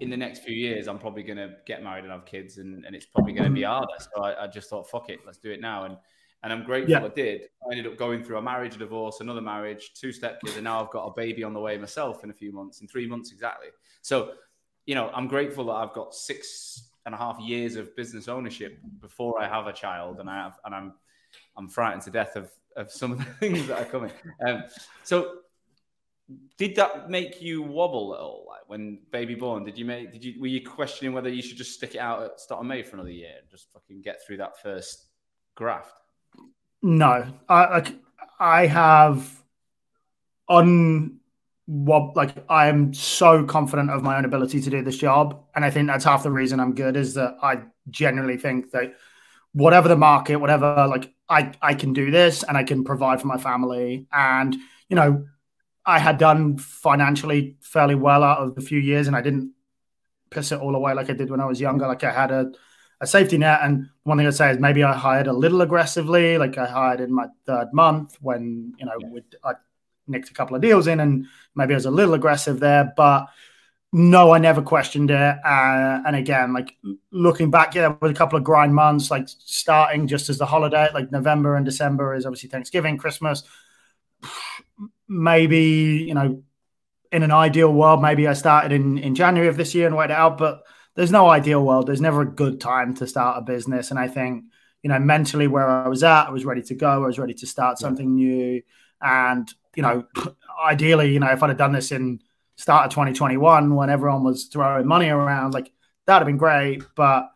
[0.00, 2.84] in the next few years, I'm probably going to get married and have kids, and,
[2.84, 3.92] and it's probably going to be harder.
[3.98, 5.84] So I, I, just thought, fuck it, let's do it now.
[5.84, 5.96] And
[6.42, 7.04] and I'm grateful yeah.
[7.04, 7.42] I did.
[7.42, 10.82] I ended up going through a marriage, a divorce, another marriage, two stepkids, and now
[10.82, 13.30] I've got a baby on the way myself in a few months, in three months
[13.30, 13.68] exactly.
[14.00, 14.32] So,
[14.86, 18.78] you know, I'm grateful that I've got six and a half years of business ownership
[19.00, 20.94] before I have a child, and I have, and I'm,
[21.58, 24.12] I'm frightened to death of of some of the things that are coming.
[24.46, 24.64] Um,
[25.02, 25.40] so,
[26.56, 28.46] did that make you wobble at all?
[28.48, 30.12] Like when baby born, did you make?
[30.12, 32.66] Did you were you questioning whether you should just stick it out at Stott &
[32.66, 35.06] May for another year and just fucking get through that first
[35.54, 35.92] graft?
[36.82, 37.94] No, I
[38.38, 39.42] I have
[40.48, 41.20] on
[41.66, 45.64] what like I am so confident of my own ability to do this job, and
[45.64, 48.94] I think that's half the reason I'm good is that I genuinely think that
[49.52, 53.28] whatever the market, whatever like I I can do this and I can provide for
[53.28, 54.56] my family, and
[54.88, 55.26] you know
[55.90, 59.52] I had done financially fairly well out of a few years, and I didn't
[60.30, 61.86] piss it all away like I did when I was younger.
[61.86, 62.52] Like I had a
[63.00, 63.60] a safety net.
[63.62, 66.38] And one thing I'd say is maybe I hired a little aggressively.
[66.38, 69.20] Like I hired in my third month when, you know, yeah.
[69.44, 69.52] I
[70.06, 72.92] nicked a couple of deals in and maybe I was a little aggressive there.
[72.96, 73.26] But
[73.92, 75.36] no, I never questioned it.
[75.44, 76.76] Uh, and again, like
[77.10, 80.88] looking back, yeah, with a couple of grind months, like starting just as the holiday,
[80.92, 83.42] like November and December is obviously Thanksgiving, Christmas.
[85.10, 86.42] Maybe, you know,
[87.12, 90.14] in an ideal world, maybe I started in, in January of this year and waited
[90.14, 90.38] out.
[90.38, 90.62] But
[90.94, 91.86] there's no ideal world.
[91.86, 93.90] There's never a good time to start a business.
[93.90, 94.44] And I think,
[94.82, 97.02] you know, mentally where I was at, I was ready to go.
[97.02, 98.62] I was ready to start something new.
[99.00, 100.04] And, you know,
[100.64, 102.20] ideally, you know, if I'd have done this in
[102.56, 105.72] start of 2021 when everyone was throwing money around, like
[106.06, 106.82] that'd have been great.
[106.94, 107.30] But,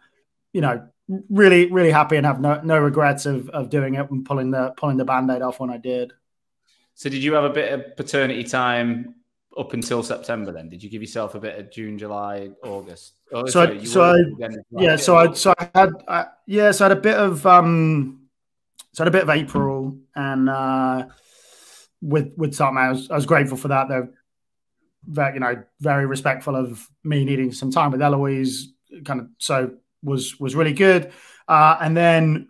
[0.52, 0.88] you know,
[1.28, 4.72] really, really happy and have no, no regrets of, of doing it and pulling the
[4.76, 6.12] pulling the band-aid off when I did.
[7.04, 9.16] So did you have a bit of paternity time
[9.58, 10.70] up until September then?
[10.70, 13.16] Did you give yourself a bit of June, July, August?
[13.30, 16.88] Oh, so, I, so I, yeah, so I, so I had, I, yeah, so I
[16.88, 18.22] had a bit of, um,
[18.94, 21.08] so I had a bit of April and, uh,
[22.00, 23.90] with, with something, I was, I was grateful for that.
[23.90, 24.08] They're
[25.04, 28.72] very, you know, very respectful of me needing some time with Eloise
[29.04, 31.12] kind of, so was, was really good.
[31.46, 32.48] Uh, and then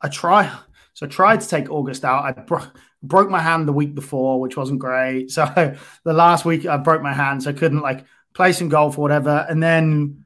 [0.00, 0.52] I try,
[0.94, 2.24] so I tried to take August out.
[2.24, 2.66] I bro-
[3.02, 5.30] broke my hand the week before, which wasn't great.
[5.30, 5.44] So
[6.04, 9.02] the last week I broke my hand, so I couldn't like play some golf or
[9.02, 9.44] whatever.
[9.48, 10.24] And then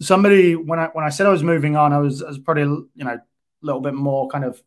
[0.00, 2.62] somebody when I when I said I was moving on, I was, I was probably
[2.94, 3.22] you know a
[3.62, 4.60] little bit more kind of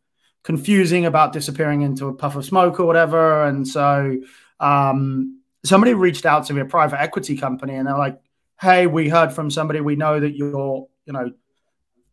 [0.44, 3.46] confusing about disappearing into a puff of smoke or whatever.
[3.46, 4.18] And so
[4.60, 8.20] um, somebody reached out to me, a private equity company, and they're like,
[8.60, 11.32] "Hey, we heard from somebody we know that you're you know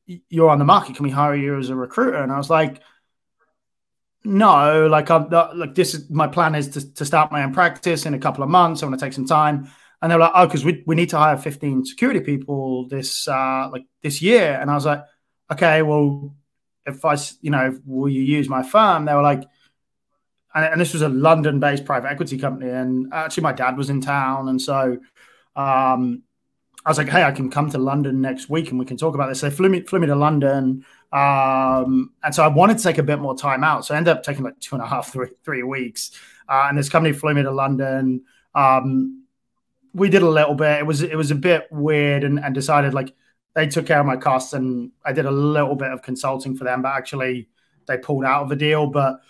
[0.07, 0.97] you're on the market.
[0.97, 2.81] Can we hire you as a recruiter?" And I was like
[4.27, 8.07] no, like I'm like this is my plan is to, to start my own practice
[8.07, 8.83] in a couple of months.
[8.83, 9.69] I want to take some time.
[10.03, 13.69] And they're like, oh, because we, we need to hire 15 security people this uh
[13.71, 14.59] like this year.
[14.61, 15.03] And I was like,
[15.53, 16.35] okay, well,
[16.85, 19.05] if I you know, will you use my firm?
[19.05, 19.45] They were like,
[20.55, 24.01] and, and this was a London-based private equity company, and actually my dad was in
[24.01, 24.99] town, and so
[25.55, 26.23] um
[26.85, 29.17] I was like, hey, I can come to London next week and we can talk
[29.17, 29.41] about this.
[29.41, 30.85] So they flew me, flew me to London.
[31.17, 33.87] Um, and so I wanted to take a bit more time out.
[33.87, 36.11] So I ended up taking like two and a half, three, three weeks.
[36.47, 38.23] Uh, and this company flew me to London.
[38.55, 39.25] Um,
[39.95, 40.79] we did a little bit.
[40.79, 43.15] It was it was a bit weird and, and decided like
[43.55, 46.65] they took care of my costs and I did a little bit of consulting for
[46.65, 47.49] them, but actually
[47.87, 48.87] they pulled out of the deal.
[48.87, 49.21] But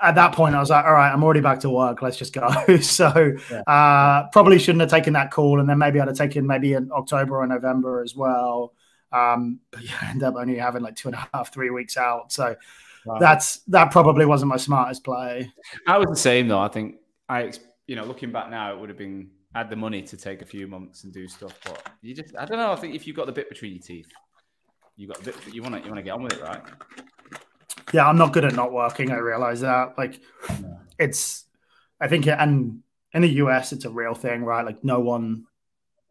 [0.00, 2.00] at that point, I was like, all right, I'm already back to work.
[2.00, 2.48] Let's just go.
[2.80, 3.62] so yeah.
[3.62, 5.58] uh, probably shouldn't have taken that call.
[5.58, 8.72] And then maybe I'd have taken maybe in October or November as well.
[9.12, 11.96] Um, but yeah, I ended up only having like two and a half, three weeks
[11.96, 12.32] out.
[12.32, 12.56] So
[13.04, 13.18] wow.
[13.18, 15.52] that's that probably wasn't my smartest play.
[15.86, 16.60] I was the same though.
[16.60, 16.96] I think
[17.28, 17.52] I,
[17.86, 20.42] you know, looking back now, it would have been I had the money to take
[20.42, 22.72] a few months and do stuff, but you just I don't know.
[22.72, 24.08] I think if you've got the bit between your teeth,
[24.96, 26.62] you got a bit, you want to you want to get on with it, right?
[27.92, 29.10] Yeah, I'm not good at not working.
[29.10, 29.96] I realize that.
[29.96, 30.74] Like, yeah.
[30.98, 31.46] it's
[32.00, 32.82] I think, and
[33.12, 34.64] in the US, it's a real thing, right?
[34.64, 35.44] Like, no one,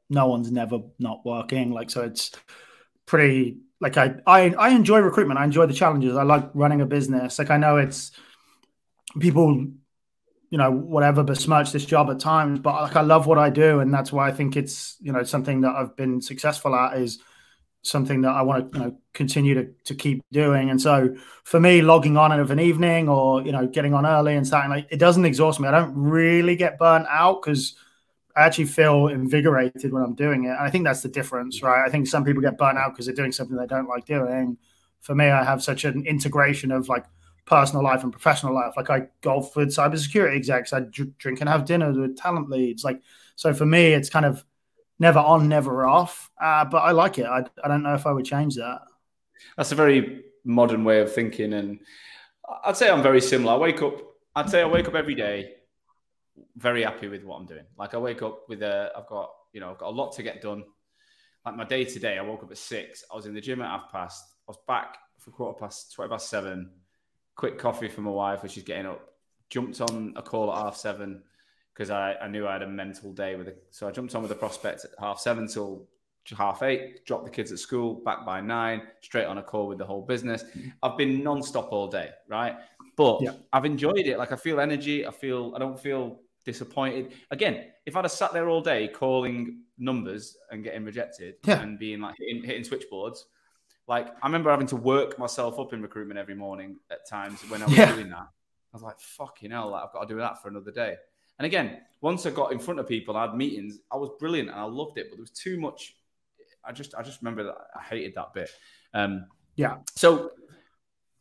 [0.09, 1.71] no one's never not working.
[1.71, 2.31] Like, so it's
[3.07, 5.39] pretty like I, I I enjoy recruitment.
[5.39, 6.15] I enjoy the challenges.
[6.15, 7.39] I like running a business.
[7.39, 8.11] Like I know it's
[9.19, 9.65] people,
[10.49, 13.79] you know, whatever besmirch this job at times, but like I love what I do,
[13.79, 17.19] and that's why I think it's you know something that I've been successful at is
[17.83, 20.69] something that I want to you know continue to, to keep doing.
[20.69, 24.35] And so for me, logging on of an evening or you know getting on early
[24.35, 25.67] and starting like it doesn't exhaust me.
[25.67, 27.75] I don't really get burnt out because
[28.37, 30.49] I actually feel invigorated when I'm doing it.
[30.49, 31.83] And I think that's the difference, right?
[31.83, 34.57] I think some people get burnt out because they're doing something they don't like doing.
[35.01, 37.05] For me, I have such an integration of like
[37.45, 38.73] personal life and professional life.
[38.77, 42.83] Like I golf with cybersecurity execs, I drink and have dinner with talent leads.
[42.83, 43.01] Like
[43.35, 44.45] so, for me, it's kind of
[44.99, 46.29] never on, never off.
[46.39, 47.25] Uh, but I like it.
[47.25, 48.81] I, I don't know if I would change that.
[49.55, 51.79] That's a very modern way of thinking, and
[52.63, 53.53] I'd say I'm very similar.
[53.53, 53.99] I wake up.
[54.35, 55.56] I'd say I wake up every day
[56.55, 57.65] very happy with what I'm doing.
[57.77, 60.23] Like I wake up with a, I've got You know, I've got a lot to
[60.23, 60.63] get done.
[61.45, 63.03] Like my day today, I woke up at six.
[63.11, 64.23] I was in the gym at half past.
[64.47, 66.71] I was back for quarter past, twenty past seven.
[67.35, 69.01] Quick coffee for my wife as she's getting up.
[69.49, 71.23] Jumped on a call at half seven
[71.73, 73.63] because I, I knew I had a mental day with it.
[73.71, 75.87] So I jumped on with the prospect at half seven till
[76.37, 79.77] half eight, dropped the kids at school, back by nine, straight on a call with
[79.77, 80.43] the whole business.
[80.83, 82.55] I've been non-stop all day, right?
[82.97, 83.31] But yeah.
[83.53, 84.17] I've enjoyed it.
[84.17, 85.07] Like I feel energy.
[85.07, 87.13] I feel I don't feel disappointed.
[87.29, 91.61] Again, if I'd have sat there all day calling numbers and getting rejected yeah.
[91.61, 93.27] and being like hitting, hitting, switchboards,
[93.87, 97.61] like I remember having to work myself up in recruitment every morning at times when
[97.61, 97.93] I was yeah.
[97.93, 98.27] doing that.
[98.27, 100.95] I was like, fucking hell, like, I've got to do that for another day.
[101.37, 104.49] And again, once I got in front of people, I had meetings, I was brilliant
[104.49, 105.93] and I loved it, but there was too much
[106.67, 108.49] I just I just remember that I hated that bit.
[108.93, 109.77] Um, yeah.
[109.95, 110.31] So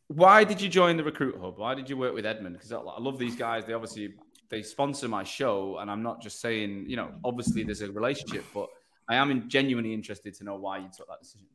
[0.09, 1.59] why did you join the RecruitHub?
[1.59, 2.57] Why did you work with Edmund?
[2.57, 3.64] Because I, I love these guys.
[3.64, 4.14] They obviously
[4.49, 8.44] they sponsor my show, and I'm not just saying you know obviously there's a relationship,
[8.55, 8.68] but
[9.09, 11.47] I am genuinely interested to know why you took that decision.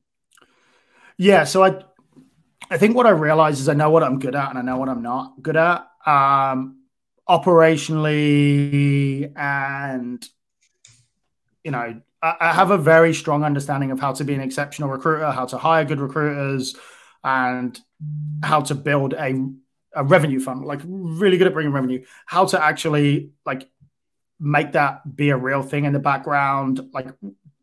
[1.17, 1.43] Yeah.
[1.43, 1.83] So I
[2.69, 4.77] I think what I realize is I know what I'm good at and I know
[4.77, 5.87] what I'm not good at.
[6.05, 6.77] Um,
[7.29, 10.27] operationally and
[11.63, 15.31] you know I have a very strong understanding of how to be an exceptional recruiter,
[15.31, 16.75] how to hire good recruiters,
[17.23, 17.79] and
[18.43, 19.49] how to build a,
[19.93, 20.65] a revenue fund.
[20.65, 22.03] Like really good at bringing revenue.
[22.25, 23.69] How to actually like
[24.39, 26.81] make that be a real thing in the background.
[26.93, 27.09] Like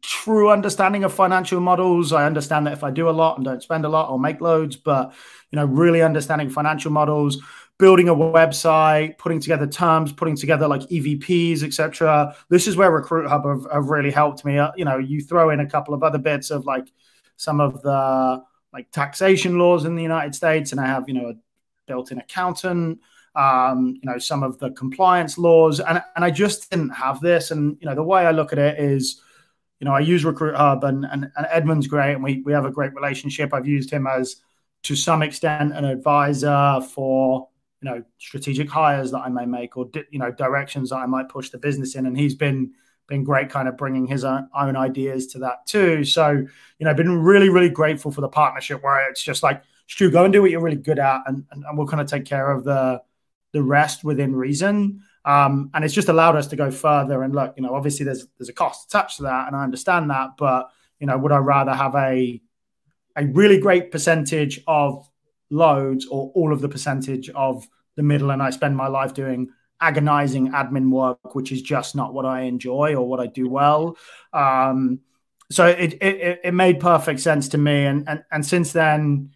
[0.03, 2.13] true understanding of financial models.
[2.13, 4.41] I understand that if I do a lot and don't spend a lot, I'll make
[4.41, 4.77] loads.
[4.77, 5.13] But
[5.51, 7.39] you know, really understanding financial models,
[7.79, 12.35] building a website, putting together terms, putting together like EVPs, etc.
[12.49, 14.55] This is where RecruitHub have, have, really helped me.
[14.77, 16.89] You know, you throw in a couple of other bits of like
[17.37, 21.35] some of the like taxation laws in the United States, and I have you know
[21.89, 23.01] built-in accountant.
[23.35, 27.51] Um, you know some of the compliance laws, and and I just didn't have this.
[27.51, 29.21] And you know the way I look at it is,
[29.81, 32.71] you know, I use RecruitHub, and and, and Edmund's great, and we we have a
[32.71, 33.53] great relationship.
[33.53, 34.37] I've used him as
[34.85, 37.49] to some extent an advisor for
[37.83, 41.29] you know strategic hires that I may make or you know directions that I might
[41.29, 42.07] push the business in.
[42.07, 42.73] And he's been
[43.07, 46.05] been great, kind of bringing his own, own ideas to that too.
[46.05, 50.11] So you know, been really really grateful for the partnership where it's just like Stu,
[50.11, 52.25] go and do what you're really good at, and, and, and we'll kind of take
[52.25, 53.03] care of the
[53.53, 55.03] the rest within reason.
[55.25, 57.23] Um, and it's just allowed us to go further.
[57.23, 60.11] And look, you know, obviously there's there's a cost attached to that, and I understand
[60.11, 60.37] that.
[60.39, 60.71] But
[61.01, 62.41] you know, would I rather have a
[63.17, 65.11] a really great percentage of
[65.51, 67.67] loads or all of the percentage of
[67.97, 69.49] the middle and I spend my life doing
[69.81, 73.97] agonizing admin work, which is just not what I enjoy or what I do well.
[74.33, 75.01] Um,
[75.51, 77.87] so it, it, it made perfect sense to me.
[77.87, 79.31] And, and, and since then,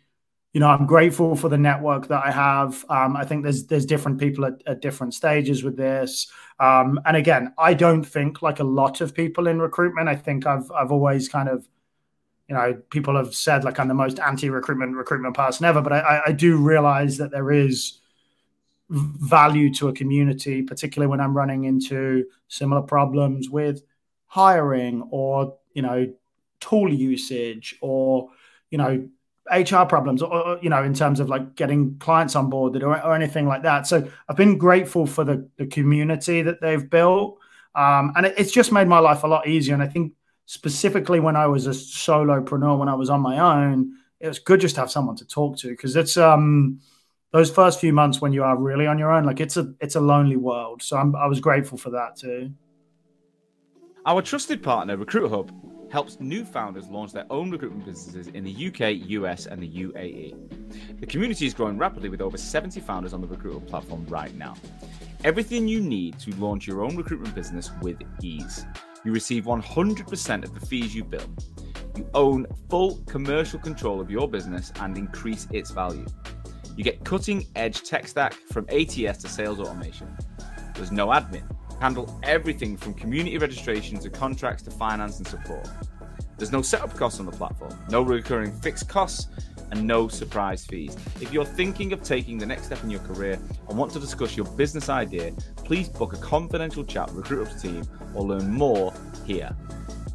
[0.52, 2.84] you know, I'm grateful for the network that I have.
[2.88, 6.30] Um, I think there's there's different people at, at different stages with this.
[6.60, 10.08] Um, and again, I don't think like a lot of people in recruitment.
[10.08, 11.66] I think I've I've always kind of
[12.48, 16.22] you know, people have said like I'm the most anti-recruitment recruitment person ever, but I,
[16.26, 18.00] I do realize that there is
[18.90, 23.82] value to a community, particularly when I'm running into similar problems with
[24.26, 26.12] hiring or you know
[26.60, 28.28] tool usage or
[28.70, 29.08] you know
[29.50, 33.14] HR problems or you know in terms of like getting clients on board or, or
[33.14, 33.86] anything like that.
[33.86, 37.38] So I've been grateful for the, the community that they've built,
[37.74, 39.74] um, and it, it's just made my life a lot easier.
[39.74, 40.12] And I think
[40.46, 44.60] specifically when I was a solopreneur, when I was on my own, it was good
[44.60, 46.80] just to have someone to talk to because it's um
[47.32, 49.96] those first few months when you are really on your own, like it's a it's
[49.96, 50.82] a lonely world.
[50.82, 52.52] So I'm, I was grateful for that too.
[54.04, 55.50] Our trusted partner, RecruitHub,
[55.92, 60.98] helps new founders launch their own recruitment businesses in the UK, US, and the UAE.
[60.98, 64.54] The community is growing rapidly with over 70 founders on the RecruitHub platform right now.
[65.22, 68.64] Everything you need to launch your own recruitment business with ease.
[69.04, 71.30] You receive 100% of the fees you bill.
[71.94, 76.06] You own full commercial control of your business and increase its value.
[76.74, 80.16] You get cutting edge tech stack from ATS to sales automation.
[80.74, 81.44] There's no admin.
[81.82, 85.68] Handle everything from community registration to contracts to finance and support.
[86.38, 89.26] There's no setup costs on the platform, no recurring fixed costs,
[89.72, 90.96] and no surprise fees.
[91.20, 93.36] If you're thinking of taking the next step in your career
[93.68, 97.82] and want to discuss your business idea, please book a confidential chat with Recruit team
[98.14, 98.94] or learn more
[99.26, 99.50] here.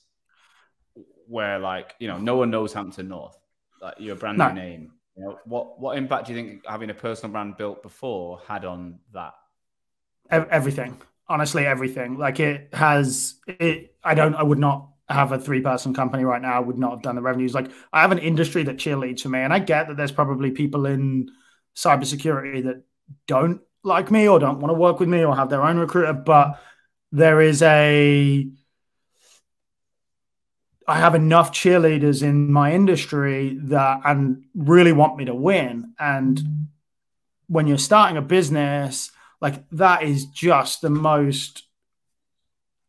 [1.27, 3.37] where, like, you know, no one knows Hampton North,
[3.81, 4.49] like you're a brand no.
[4.49, 4.93] new name?
[5.17, 8.65] You know, what what impact do you think having a personal brand built before had
[8.65, 9.35] on that?
[10.31, 12.17] Everything, honestly, everything.
[12.17, 13.35] Like it has.
[13.47, 13.95] It.
[14.03, 14.35] I don't.
[14.35, 16.55] I would not have a three person company right now.
[16.55, 17.53] I would not have done the revenues.
[17.53, 20.51] Like I have an industry that cheerleads for me, and I get that there's probably
[20.51, 21.29] people in
[21.77, 22.83] cybersecurity that
[23.27, 26.13] don't like me or don't want to work with me or have their own recruiter,
[26.13, 26.61] but
[27.11, 28.49] there is a
[30.89, 35.95] I have enough cheerleaders in my industry that and really want me to win.
[35.99, 36.69] And
[37.47, 39.11] when you're starting a business,
[39.41, 41.65] like that is just the most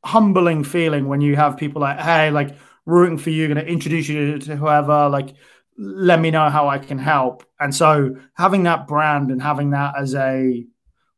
[0.03, 4.09] humbling feeling when you have people like, hey, like rooting for you, going to introduce
[4.09, 5.35] you to whoever, like
[5.77, 7.45] let me know how I can help.
[7.59, 10.65] And so having that brand and having that as a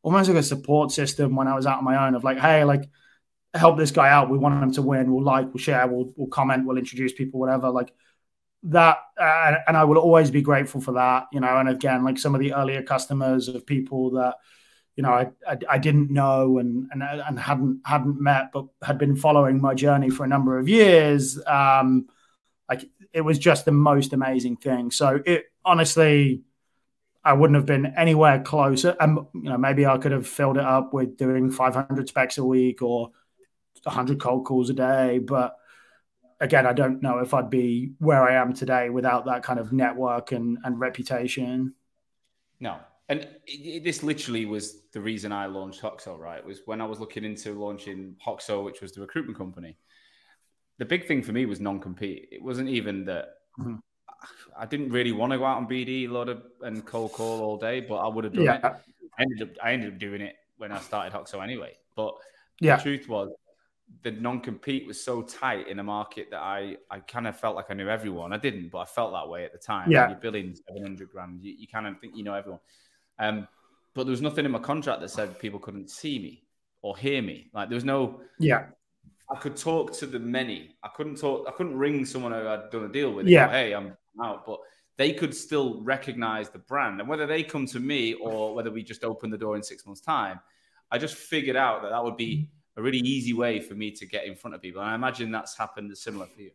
[0.06, 2.64] almost like a support system when I was out on my own of like, hey,
[2.64, 2.88] like
[3.56, 4.30] help this guy out.
[4.30, 5.12] We want him to win.
[5.12, 7.72] We'll like, we'll share, we'll, we'll comment, we'll introduce people, whatever.
[7.72, 7.92] Like
[8.64, 11.26] that, uh, and I will always be grateful for that.
[11.34, 14.36] You know, and again, like some of the earlier customers of people that
[14.96, 19.00] you know I, I, I didn't know and, and and hadn't hadn't met, but had
[19.00, 21.42] been following my journey for a number of years.
[21.48, 22.10] Um,
[22.70, 24.92] like it was just the most amazing thing.
[24.92, 26.44] So it honestly
[27.26, 28.96] I wouldn't have been anywhere closer.
[29.00, 32.46] And you know, maybe I could have filled it up with doing 500 specs a
[32.46, 33.10] week or
[33.84, 35.18] 100 cold calls a day.
[35.18, 35.56] But
[36.40, 39.74] again, I don't know if I'd be where I am today without that kind of
[39.74, 41.74] network and, and reputation.
[42.60, 42.78] No.
[43.10, 46.40] And it, this literally was the reason I launched Hoxo, right?
[46.40, 49.78] It was when I was looking into launching Hoxo, which was the recruitment company.
[50.78, 52.30] The big thing for me was non compete.
[52.32, 53.26] It wasn't even that
[53.60, 53.76] mm-hmm.
[54.58, 57.42] I didn't really want to go out on BD a lot of and cold call
[57.42, 58.56] all day, but I would have done yeah.
[58.58, 58.64] it.
[59.18, 61.74] I ended up I ended up doing it when I started Hoxo anyway.
[61.96, 62.16] But
[62.60, 62.78] yeah.
[62.78, 63.32] the truth was
[64.02, 67.68] the non-compete was so tight in a market that I, I kind of felt like
[67.70, 68.34] I knew everyone.
[68.34, 69.92] I didn't, but I felt that way at the time.
[69.92, 70.10] Yeah.
[70.10, 71.44] you're billing 700 grand.
[71.44, 72.62] You, you kind of think you know everyone.
[73.20, 73.48] Um,
[73.94, 76.44] but there was nothing in my contract that said people couldn't see me
[76.82, 77.50] or hear me.
[77.54, 78.66] Like there was no yeah
[79.30, 80.76] I could talk to the many.
[80.84, 81.46] I couldn't talk.
[81.48, 83.28] I couldn't ring someone who I'd done a deal with.
[83.28, 83.48] Yeah.
[83.48, 84.60] Go, hey, I'm out, but
[84.98, 87.00] they could still recognize the brand.
[87.00, 89.86] And whether they come to me or whether we just open the door in six
[89.86, 90.40] months' time,
[90.92, 94.06] I just figured out that that would be a really easy way for me to
[94.06, 94.82] get in front of people.
[94.82, 96.52] And I imagine that's happened similar for you.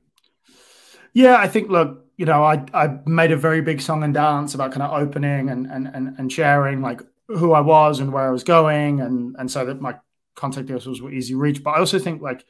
[1.13, 4.55] Yeah, I think look, you know, I I made a very big song and dance
[4.55, 8.29] about kind of opening and and and, and sharing like who I was and where
[8.29, 9.97] I was going, and and so that my
[10.37, 11.65] contact details were easy reach.
[11.65, 12.45] But I also think like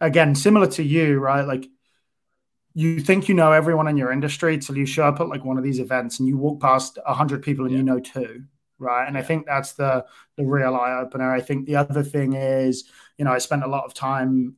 [0.00, 1.42] again, similar to you, right?
[1.42, 1.66] Like
[2.74, 5.58] you think you know everyone in your industry till you show up at like one
[5.58, 7.78] of these events and you walk past a hundred people and yeah.
[7.78, 8.44] you know two,
[8.78, 9.06] right?
[9.06, 9.20] And yeah.
[9.20, 10.04] I think that's the
[10.36, 11.32] the real eye opener.
[11.32, 12.84] I think the other thing is,
[13.18, 14.56] you know, I spent a lot of time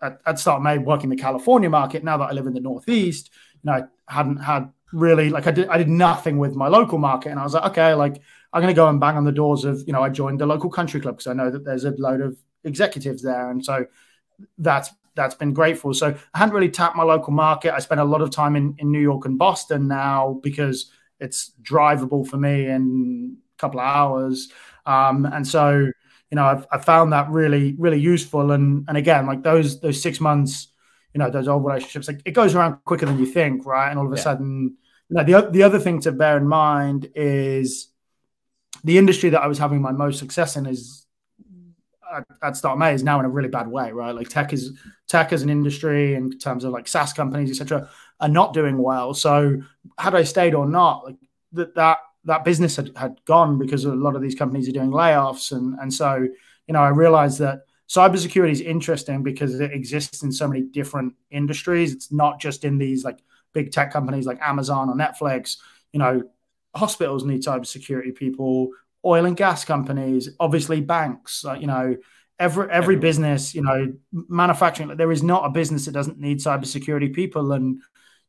[0.00, 2.04] at, at Stott May working the California market.
[2.04, 3.30] Now that I live in the Northeast,
[3.62, 6.98] you know, I hadn't had really like I did I did nothing with my local
[6.98, 8.20] market, and I was like, okay, like
[8.52, 10.46] I'm going to go and bang on the doors of you know I joined the
[10.46, 13.86] local country club because I know that there's a load of executives there, and so
[14.58, 14.90] that's
[15.20, 15.92] that's been grateful.
[15.92, 17.74] So I hadn't really tapped my local market.
[17.74, 21.52] I spent a lot of time in, in New York and Boston now because it's
[21.62, 24.48] drivable for me in a couple of hours.
[24.86, 25.70] Um, and so,
[26.30, 28.50] you know, I've, I've found that really, really useful.
[28.52, 30.68] And and again, like those those six months,
[31.12, 33.90] you know, those old relationships, like it goes around quicker than you think, right?
[33.90, 34.22] And all of a yeah.
[34.22, 34.76] sudden,
[35.10, 37.88] you know, the the other thing to bear in mind is
[38.82, 40.99] the industry that I was having my most success in is
[42.12, 44.14] at, at May is now in a really bad way, right?
[44.14, 47.88] Like tech is tech as an industry in terms of like SaaS companies, etc.,
[48.20, 49.14] are not doing well.
[49.14, 49.62] So
[49.98, 51.16] had I stayed or not, like
[51.52, 54.90] that that that business had, had gone because a lot of these companies are doing
[54.90, 56.26] layoffs, and and so
[56.66, 61.14] you know I realized that cybersecurity is interesting because it exists in so many different
[61.30, 61.92] industries.
[61.92, 63.18] It's not just in these like
[63.52, 65.56] big tech companies like Amazon or Netflix.
[65.92, 66.22] You know,
[66.74, 68.70] hospitals need cybersecurity people,
[69.04, 71.44] oil and gas companies, obviously banks.
[71.58, 71.96] you know,
[72.38, 74.96] every every business, you know, manufacturing.
[74.96, 77.52] There is not a business that doesn't need cybersecurity people.
[77.52, 77.80] And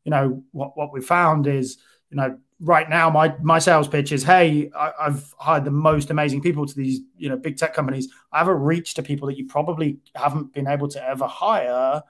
[0.04, 1.78] you know what what we found is,
[2.10, 6.12] you know, right now my my sales pitch is hey I, have hired the most
[6.12, 9.28] amazing people to these you know big tech companies i have a reach to people
[9.28, 12.04] that you probably haven't been able to ever hire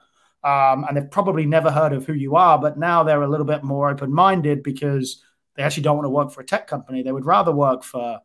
[0.44, 3.46] um, and they've probably never heard of who you are but now they're a little
[3.46, 5.22] bit more open-minded because
[5.56, 8.20] they actually don't want to work for a tech company they would rather work for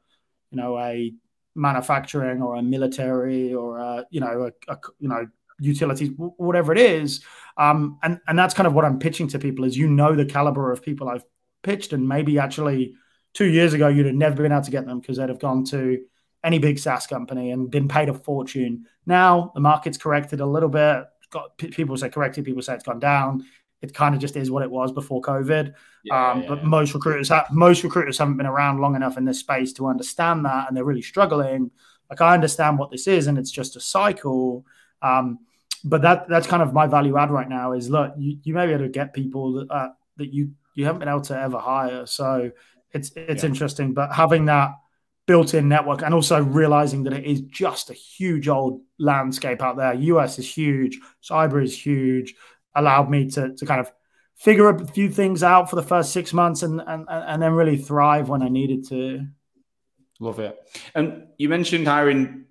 [0.58, 1.14] know a
[1.56, 5.26] manufacturing or a military or a, you know a, a you know
[5.60, 7.24] utilities whatever it is
[7.58, 10.26] um, and and that's kind of what i'm pitching to people is you know the
[10.26, 11.24] caliber of people i've
[11.68, 12.96] pitched, and maybe actually
[13.34, 15.64] two years ago you'd have never been able to get them because they'd have gone
[15.66, 16.04] to
[16.44, 18.86] any big SaaS company and been paid a fortune.
[19.06, 21.06] Now the market's corrected a little bit.
[21.30, 23.44] Got people say corrected, people say it's gone down.
[23.82, 25.74] It kind of just is what it was before COVID.
[26.04, 26.68] Yeah, um, yeah, but yeah.
[26.68, 30.46] most recruiters, have, most recruiters haven't been around long enough in this space to understand
[30.46, 31.72] that, and they're really struggling.
[32.10, 34.66] Like I understand what this is, and it's just a cycle.
[35.02, 35.40] Um,
[35.84, 37.74] but that that's kind of my value add right now.
[37.74, 40.86] Is look, you, you may be able to get people that uh, that you you
[40.86, 42.06] haven't been able to ever hire.
[42.06, 42.52] So
[42.94, 44.72] it's it's interesting, but having that
[45.28, 49.94] built-in network and also realizing that it is just a huge old landscape out there.
[49.94, 52.34] US is huge, cyber is huge.
[52.78, 53.92] Allowed me to to kind of
[54.36, 57.78] figure a few things out for the first six months and and and then really
[57.78, 59.26] thrive when I needed to.
[60.20, 60.58] Love it.
[60.96, 62.46] And you mentioned hiring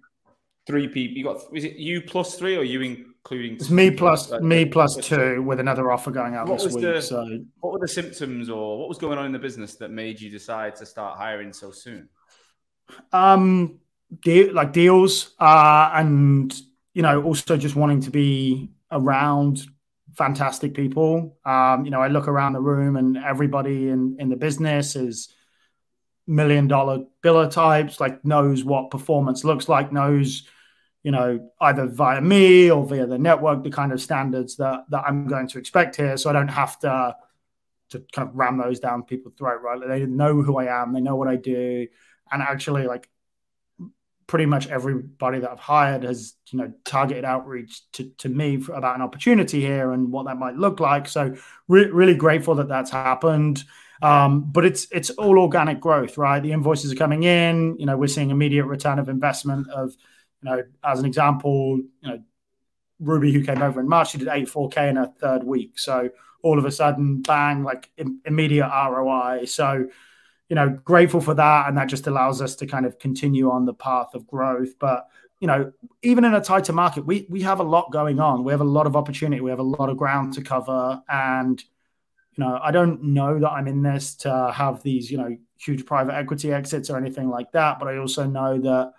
[0.67, 1.17] three people.
[1.17, 4.97] You got is it you plus three or you including it's me plus me plus
[4.97, 6.83] two with another offer going out what this week.
[6.83, 9.91] The, so, what were the symptoms or what was going on in the business that
[9.91, 12.09] made you decide to start hiring so soon?
[13.13, 13.81] Um,
[14.21, 16.55] de- like deals, uh, and
[16.95, 19.67] you know, also just wanting to be around
[20.17, 21.39] fantastic people.
[21.45, 25.35] Um, you know, I look around the room and everybody in in the business is
[26.27, 30.49] million dollar biller types, like knows what performance looks like, knows
[31.07, 35.05] you know, either via me or via the network, the kind of standards that that
[35.07, 36.17] I'm going to expect here.
[36.17, 37.15] So I don't have to
[37.91, 39.81] to kind of ram those down people's throat, right?
[39.87, 41.87] They know who I am, they know what I do,
[42.33, 43.09] and actually, like
[44.27, 48.97] pretty much everybody that I've hired has, you know, targeted outreach to, to me about
[48.97, 51.09] an opportunity here and what that might look like.
[51.09, 51.37] So
[51.69, 53.65] re- really grateful that that's happened.
[54.03, 56.43] Um, but it's it's all organic growth, right?
[56.43, 57.77] The invoices are coming in.
[57.79, 59.97] You know, we're seeing immediate return of investment of
[60.43, 62.23] you know, as an example, you know,
[63.01, 65.79] Ruby, who came over in March, she did 84K in her third week.
[65.79, 66.11] So
[66.43, 69.45] all of a sudden, bang, like Im- immediate ROI.
[69.47, 69.89] So,
[70.49, 71.69] you know, grateful for that.
[71.69, 74.79] And that just allows us to kind of continue on the path of growth.
[74.79, 75.07] But,
[75.41, 75.73] you know,
[76.03, 78.45] even in a tighter market, we, we have a lot going on.
[78.45, 79.41] We have a lot of opportunity.
[79.41, 81.03] We have a lot of ground to cover.
[81.09, 81.63] And,
[82.33, 85.87] you know, I don't know that I'm in this to have these, you know, huge
[85.87, 87.79] private equity exits or anything like that.
[87.79, 88.93] But I also know that,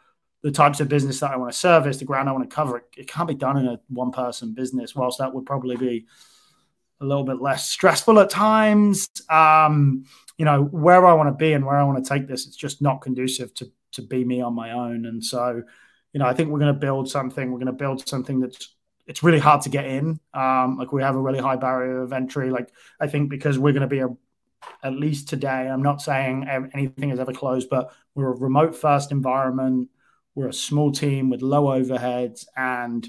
[0.44, 2.78] the types of business that I want to service, the ground I want to cover,
[2.78, 6.06] it, it can't be done in a one person business, whilst that would probably be
[7.02, 9.10] a little bit less stressful at times.
[9.32, 10.06] Um,
[10.38, 12.56] you know, where I want to be and where I want to take this, it's
[12.56, 15.06] just not conducive to to be me on my own.
[15.06, 15.64] And so,
[16.14, 17.52] you know, I think we're going to build something.
[17.52, 18.76] We're going to build something that's
[19.08, 20.20] it's really hard to get in.
[20.34, 22.50] Um, like we have a really high barrier of entry.
[22.52, 22.70] Like
[23.00, 24.10] I think because we're going to be a
[24.84, 25.70] at least today.
[25.70, 29.90] I'm not saying anything is ever closed, but we're a remote first environment.
[30.36, 33.08] We're a small team with low overheads and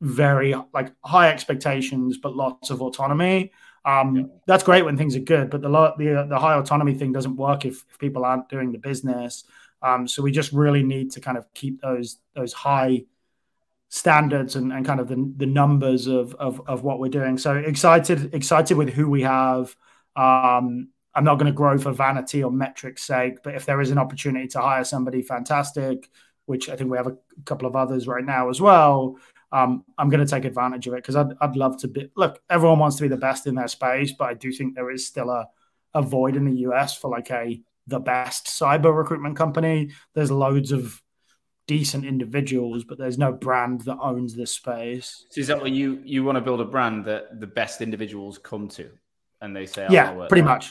[0.00, 3.52] very like high expectations, but lots of autonomy.
[3.86, 4.22] Um, yeah.
[4.46, 7.64] That's great when things are good, but the the, the high autonomy thing doesn't work
[7.64, 9.44] if, if people aren't doing the business.
[9.80, 13.04] Um, so we just really need to kind of keep those those high
[13.88, 17.38] standards and, and kind of the, the numbers of, of of what we're doing.
[17.38, 19.74] So excited excited with who we have.
[20.16, 23.90] Um, I'm not going to grow for vanity or metrics sake, but if there is
[23.90, 26.10] an opportunity to hire somebody fantastic
[26.46, 29.18] which I think we have a couple of others right now as well.
[29.56, 32.10] Um, I'm going to take advantage of it because I'd, I'd love to be.
[32.14, 34.90] Look, everyone wants to be the best in their space, but I do think there
[34.90, 35.48] is still a,
[35.94, 39.92] a void in the US for like a the best cyber recruitment company.
[40.14, 41.00] There's loads of
[41.66, 45.24] decent individuals, but there's no brand that owns this space.
[45.30, 48.36] So is that what you you want to build a brand that the best individuals
[48.36, 48.90] come to,
[49.40, 50.70] and they say, "Yeah, oh, pretty much."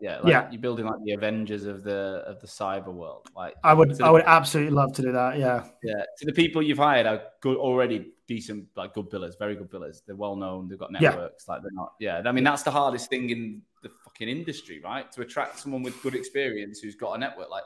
[0.00, 0.50] Yeah, like yeah.
[0.50, 3.28] You're building like the Avengers of the of the cyber world.
[3.34, 5.38] Like I would, I would absolutely love to do that.
[5.38, 6.04] Yeah, yeah.
[6.18, 9.98] To the people you've hired are good already, decent, like good billers, very good billers.
[10.06, 10.68] They're well known.
[10.68, 11.44] They've got networks.
[11.46, 11.54] Yeah.
[11.54, 11.92] Like they're not.
[12.00, 15.10] Yeah, I mean that's the hardest thing in the fucking industry, right?
[15.12, 17.50] To attract someone with good experience who's got a network.
[17.50, 17.64] Like,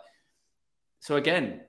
[1.01, 1.61] so again,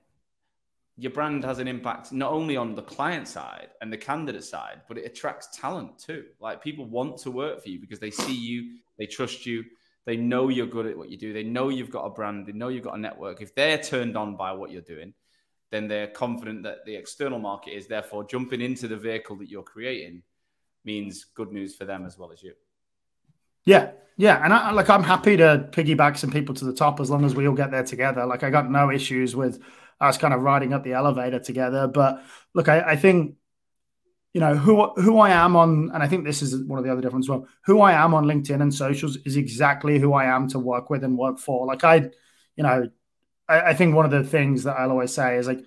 [0.96, 4.82] your brand has an impact not only on the client side and the candidate side,
[4.86, 6.24] but it attracts talent too.
[6.40, 9.64] Like people want to work for you because they see you, they trust you,
[10.04, 12.52] they know you're good at what you do, they know you've got a brand, they
[12.52, 13.40] know you've got a network.
[13.40, 15.14] If they're turned on by what you're doing,
[15.70, 19.62] then they're confident that the external market is therefore jumping into the vehicle that you're
[19.62, 20.22] creating
[20.84, 22.54] means good news for them as well as you.
[23.64, 27.10] Yeah, yeah, and I, like I'm happy to piggyback some people to the top as
[27.10, 28.26] long as we all get there together.
[28.26, 29.62] Like I got no issues with
[30.00, 31.86] us kind of riding up the elevator together.
[31.86, 32.22] But
[32.54, 33.36] look, I, I think
[34.32, 36.92] you know who who I am on, and I think this is one of the
[36.92, 37.28] other differences.
[37.28, 40.88] Well, who I am on LinkedIn and socials is exactly who I am to work
[40.88, 41.66] with and work for.
[41.66, 42.10] Like I,
[42.56, 42.88] you know,
[43.50, 45.60] I, I think one of the things that I'll always say is like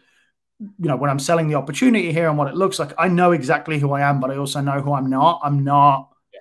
[0.59, 3.31] you know, when I'm selling the opportunity here and what it looks like, I know
[3.31, 5.41] exactly who I am, but I also know who I'm not.
[5.43, 6.39] I'm not yeah.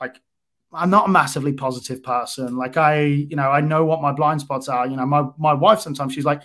[0.00, 0.20] like
[0.72, 2.56] I'm not a massively positive person.
[2.56, 4.86] Like I, you know, I know what my blind spots are.
[4.86, 6.42] You know, my my wife sometimes she's like,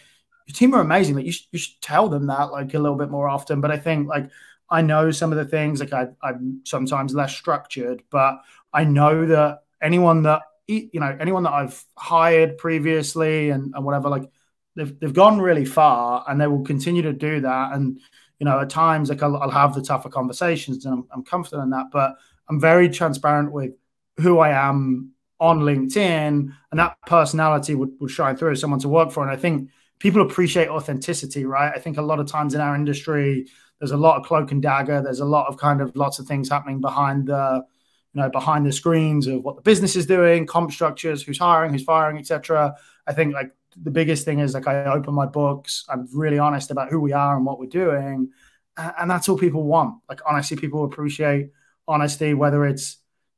[0.47, 1.15] "Your team are amazing.
[1.15, 3.71] Like you should, you should tell them that like a little bit more often." But
[3.71, 4.29] I think like
[4.69, 5.79] I know some of the things.
[5.79, 8.39] Like I, I'm sometimes less structured, but
[8.73, 14.09] I know that anyone that you know anyone that I've hired previously and, and whatever
[14.09, 14.29] like
[14.75, 17.73] they've they've gone really far and they will continue to do that.
[17.73, 17.99] And
[18.39, 21.63] you know, at times like I'll, I'll have the tougher conversations and I'm, I'm confident
[21.63, 21.87] in that.
[21.91, 22.15] But
[22.49, 23.71] I'm very transparent with
[24.17, 28.89] who I am on LinkedIn, and that personality would, would shine through as someone to
[28.89, 29.21] work for.
[29.21, 29.69] And I think
[29.99, 31.71] people appreciate authenticity, right?
[31.75, 33.47] I think a lot of times in our industry,
[33.79, 35.01] there's a lot of cloak and dagger.
[35.01, 37.65] There's a lot of kind of lots of things happening behind the,
[38.13, 41.73] you know, behind the screens of what the business is doing, comp structures, who's hiring,
[41.73, 42.75] who's firing, etc.
[43.05, 43.51] I think like
[43.81, 45.85] the biggest thing is like I open my books.
[45.89, 48.31] I'm really honest about who we are and what we're doing,
[48.77, 50.01] and that's all people want.
[50.09, 51.51] Like honestly, people appreciate
[51.87, 52.97] honesty, whether it's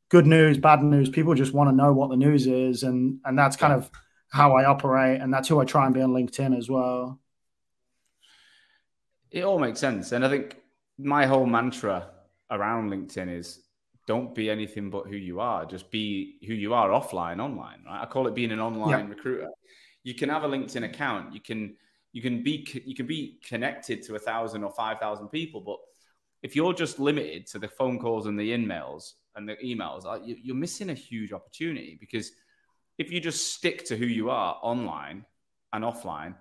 [0.09, 1.09] good news, bad news.
[1.09, 3.89] People just want to know what the news is, and and that's kind of
[4.29, 7.19] how I operate, and that's who I try and be on LinkedIn as well.
[9.31, 10.57] It all makes sense, and I think
[10.97, 12.09] my whole mantra
[12.49, 13.61] around LinkedIn is
[14.07, 15.65] don't be anything but who you are.
[15.65, 17.83] Just be who you are offline, online.
[17.85, 18.01] Right?
[18.01, 19.07] I call it being an online yeah.
[19.07, 19.49] recruiter
[20.07, 21.33] you can have a LinkedIn account.
[21.33, 21.75] You can
[22.13, 25.79] you can be you can be connected to a thousand or five thousand people, but
[26.41, 30.55] if you're just limited to the phone calls and the emails and the emails, you're
[30.55, 32.31] missing a huge opportunity because
[32.97, 35.25] if you just stick to who you are online
[35.73, 36.35] and offline,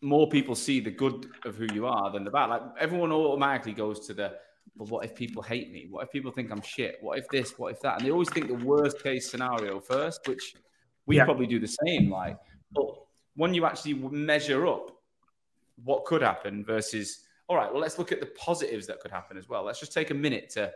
[0.00, 2.46] more people see the good of who you are than the bad.
[2.46, 4.32] Like everyone automatically goes to the,
[4.74, 5.86] but what if people hate me?
[5.88, 6.96] What if people think I'm shit?
[7.00, 7.56] What if this?
[7.60, 7.98] What if that?
[7.98, 10.56] And they always think the worst case scenario first, which
[11.06, 11.24] we yeah.
[11.24, 12.10] probably do the same.
[12.10, 12.38] Like,
[12.74, 12.86] but
[13.36, 14.90] when you actually measure up
[15.84, 19.36] what could happen versus, all right, well, let's look at the positives that could happen
[19.36, 19.64] as well.
[19.64, 20.70] Let's just take a minute to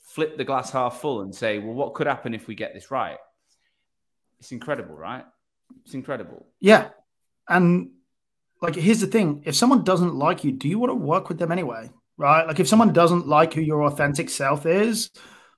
[0.00, 2.90] flip the glass half full and say, well, what could happen if we get this
[2.90, 3.18] right?
[4.38, 5.24] It's incredible, right?
[5.84, 6.46] It's incredible.
[6.60, 6.88] Yeah.
[7.48, 7.90] And
[8.62, 11.38] like, here's the thing if someone doesn't like you, do you want to work with
[11.38, 11.90] them anyway?
[12.16, 12.46] Right?
[12.46, 15.10] Like, if someone doesn't like who your authentic self is,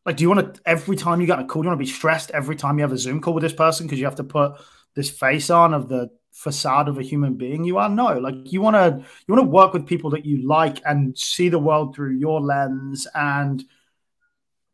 [0.06, 1.84] like, do you want to, every time you get a call, do you want to
[1.84, 4.16] be stressed every time you have a Zoom call with this person because you have
[4.16, 4.52] to put
[4.94, 7.88] this face on of the facade of a human being you are?
[7.88, 11.16] No like you want to you want to work with people that you like and
[11.16, 13.64] see the world through your lens and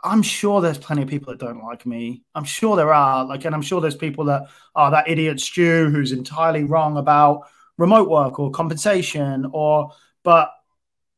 [0.04, 2.22] i'm sure there's plenty of people that don't like me.
[2.34, 4.44] I'm sure there are like and i'm sure there's people that
[4.74, 9.90] are that idiot stew who's entirely wrong about remote work or compensation or
[10.22, 10.52] but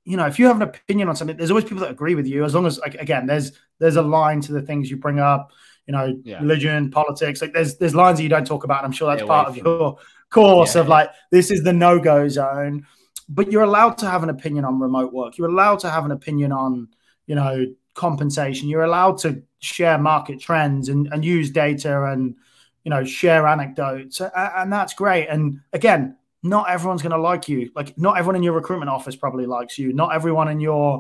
[0.05, 2.27] you know if you have an opinion on something there's always people that agree with
[2.27, 5.19] you as long as like again there's there's a line to the things you bring
[5.19, 5.53] up
[5.91, 6.39] you know, yeah.
[6.39, 7.43] religion, politics.
[7.43, 8.85] Like there's there's lines that you don't talk about.
[8.85, 9.99] I'm sure that's part of your
[10.31, 10.83] course yeah.
[10.83, 12.87] of like this is the no go zone.
[13.29, 15.37] But you're allowed to have an opinion on remote work.
[15.37, 16.87] You're allowed to have an opinion on
[17.27, 18.69] you know compensation.
[18.69, 22.37] You're allowed to share market trends and, and use data and
[22.85, 25.27] you know share anecdotes, and that's great.
[25.27, 27.73] And again, not everyone's going to like you.
[27.75, 29.93] Like not everyone in your recruitment office probably likes you.
[29.93, 30.99] Not everyone in your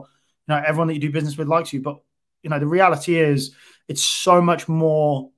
[0.49, 1.80] you know everyone that you do business with likes you.
[1.80, 2.01] But
[2.43, 3.55] you know the reality is
[3.91, 5.32] it's so much more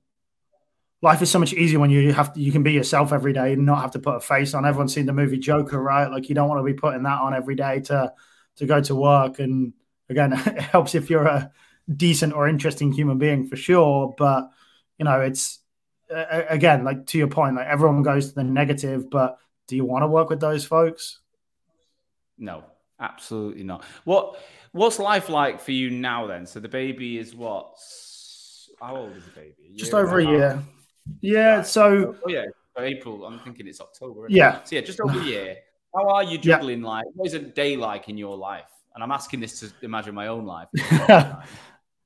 [1.01, 3.53] life is so much easier when you have to, you can be yourself every day
[3.53, 4.63] and not have to put a face on.
[4.63, 6.09] Everyone's seen the movie Joker, right?
[6.09, 8.13] Like you don't want to be putting that on every day to
[8.57, 9.39] to go to work.
[9.39, 9.73] And
[10.07, 11.51] again, it helps if you're a
[11.93, 14.13] decent or interesting human being for sure.
[14.15, 14.51] But
[14.99, 15.59] you know, it's
[16.13, 19.83] uh, again like to your point, like everyone goes to the negative, but do you
[19.83, 21.21] want to work with those folks?
[22.37, 22.65] No,
[22.99, 23.83] absolutely not.
[24.03, 24.39] What
[24.73, 26.45] what's life like for you now then?
[26.45, 27.79] So the baby is what
[28.83, 29.73] how old is the baby?
[29.75, 30.63] Just over a year.
[31.21, 31.57] Yeah.
[31.57, 31.67] Right.
[31.67, 32.15] So.
[32.25, 32.45] Oh yeah.
[32.77, 33.25] April.
[33.25, 34.25] I'm thinking it's October.
[34.29, 34.63] Yeah.
[34.63, 35.57] So yeah, just over a year.
[35.95, 36.81] How are you juggling?
[36.81, 36.87] Yeah.
[36.87, 38.69] Like, what is a day like in your life?
[38.95, 40.67] And I'm asking this to imagine my own life.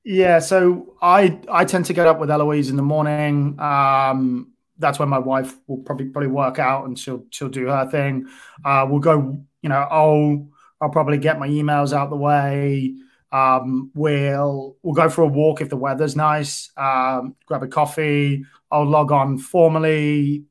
[0.09, 3.59] Yeah, so I I tend to get up with Eloise in the morning.
[3.59, 7.91] Um, that's when my wife will probably probably work out and she'll she'll do her
[7.91, 8.28] thing.
[8.63, 10.47] Uh, we'll go, you know, I'll
[10.80, 12.95] I'll probably get my emails out the way.
[13.32, 16.71] Um, we'll we'll go for a walk if the weather's nice.
[16.78, 18.45] Um, grab a coffee.
[18.71, 20.45] I'll log on formally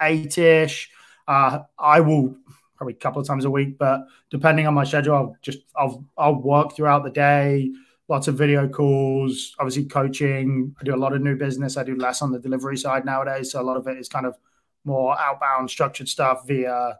[0.00, 0.90] eight ish.
[1.26, 2.36] Uh, I will
[2.76, 6.04] probably a couple of times a week, but depending on my schedule, I'll just I'll
[6.16, 7.72] I'll work throughout the day.
[8.08, 10.74] Lots of video calls, obviously coaching.
[10.80, 11.76] I do a lot of new business.
[11.76, 14.24] I do less on the delivery side nowadays, so a lot of it is kind
[14.24, 14.36] of
[14.84, 16.98] more outbound structured stuff via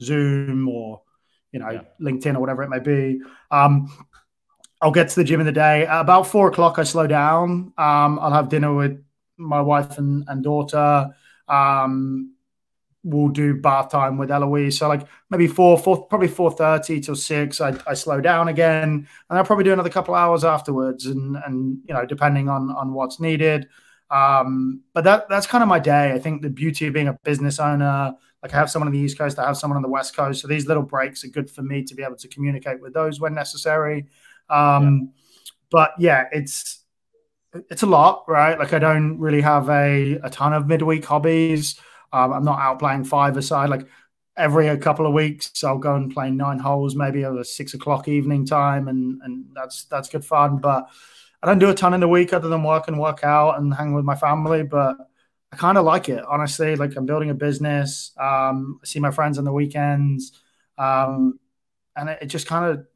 [0.00, 1.02] Zoom or
[1.52, 1.82] you know yeah.
[2.00, 3.20] LinkedIn or whatever it may be.
[3.50, 3.92] Um,
[4.80, 5.86] I'll get to the gym in the day.
[5.90, 7.72] About four o'clock, I slow down.
[7.76, 9.02] Um, I'll have dinner with
[9.36, 11.10] my wife and, and daughter.
[11.48, 12.34] Um,
[13.04, 14.78] we'll do bath time with Eloise.
[14.78, 17.60] So like maybe four, four probably four thirty till six.
[17.60, 21.78] I, I slow down again, and I'll probably do another couple hours afterwards, and and
[21.86, 23.68] you know depending on on what's needed.
[24.10, 26.12] Um, but that that's kind of my day.
[26.12, 29.00] I think the beauty of being a business owner, like I have someone on the
[29.00, 31.50] East Coast, I have someone on the West Coast, so these little breaks are good
[31.50, 34.06] for me to be able to communicate with those when necessary.
[34.50, 35.22] Um, yeah.
[35.70, 36.82] But yeah, it's
[37.70, 38.58] it's a lot, right?
[38.58, 41.80] Like I don't really have a, a ton of midweek hobbies.
[42.12, 43.70] Um, I'm not out playing five aside.
[43.70, 43.86] Like
[44.36, 47.74] every a couple of weeks, I'll go and play nine holes, maybe at a six
[47.74, 50.58] o'clock evening time, and and that's that's good fun.
[50.58, 50.88] But
[51.42, 53.72] I don't do a ton in the week other than work and work out and
[53.74, 54.62] hang with my family.
[54.62, 54.96] But
[55.52, 56.76] I kind of like it, honestly.
[56.76, 58.12] Like I'm building a business.
[58.18, 60.32] Um, I see my friends on the weekends,
[60.78, 61.38] um,
[61.96, 62.86] and it, it just kind of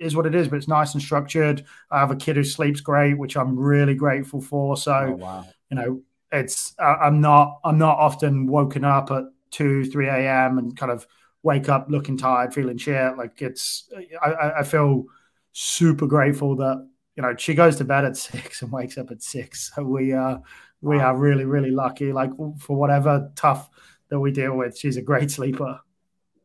[0.00, 0.48] is what it is.
[0.48, 1.64] But it's nice and structured.
[1.90, 4.76] I have a kid who sleeps great, which I'm really grateful for.
[4.76, 5.46] So, oh, wow.
[5.70, 10.58] you know, it's I'm not I'm not often woken up at two three a.m.
[10.58, 11.06] and kind of
[11.42, 13.16] wake up looking tired, feeling shit.
[13.16, 13.88] Like it's
[14.22, 15.04] I, I feel
[15.52, 16.86] super grateful that
[17.16, 19.72] you know she goes to bed at six and wakes up at six.
[19.74, 20.38] So we uh
[20.80, 22.12] we are really really lucky.
[22.12, 23.68] Like for whatever tough
[24.08, 25.80] that we deal with, she's a great sleeper.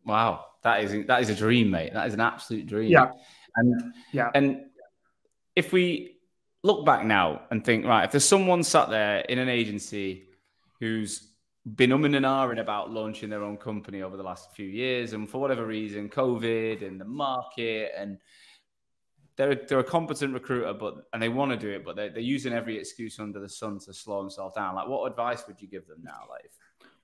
[0.05, 1.93] Wow, that is that is a dream, mate.
[1.93, 2.91] That is an absolute dream.
[2.91, 3.11] Yeah,
[3.55, 4.65] and yeah, and
[5.55, 6.17] if we
[6.63, 10.27] look back now and think, right, if there's someone sat there in an agency
[10.79, 11.31] who's
[11.75, 15.29] been umming and ahhing about launching their own company over the last few years, and
[15.29, 18.17] for whatever reason, COVID and the market, and
[19.35, 22.19] they're they're a competent recruiter, but and they want to do it, but they're, they're
[22.19, 24.75] using every excuse under the sun to slow themselves down.
[24.75, 26.21] Like, what advice would you give them now?
[26.29, 26.51] Like,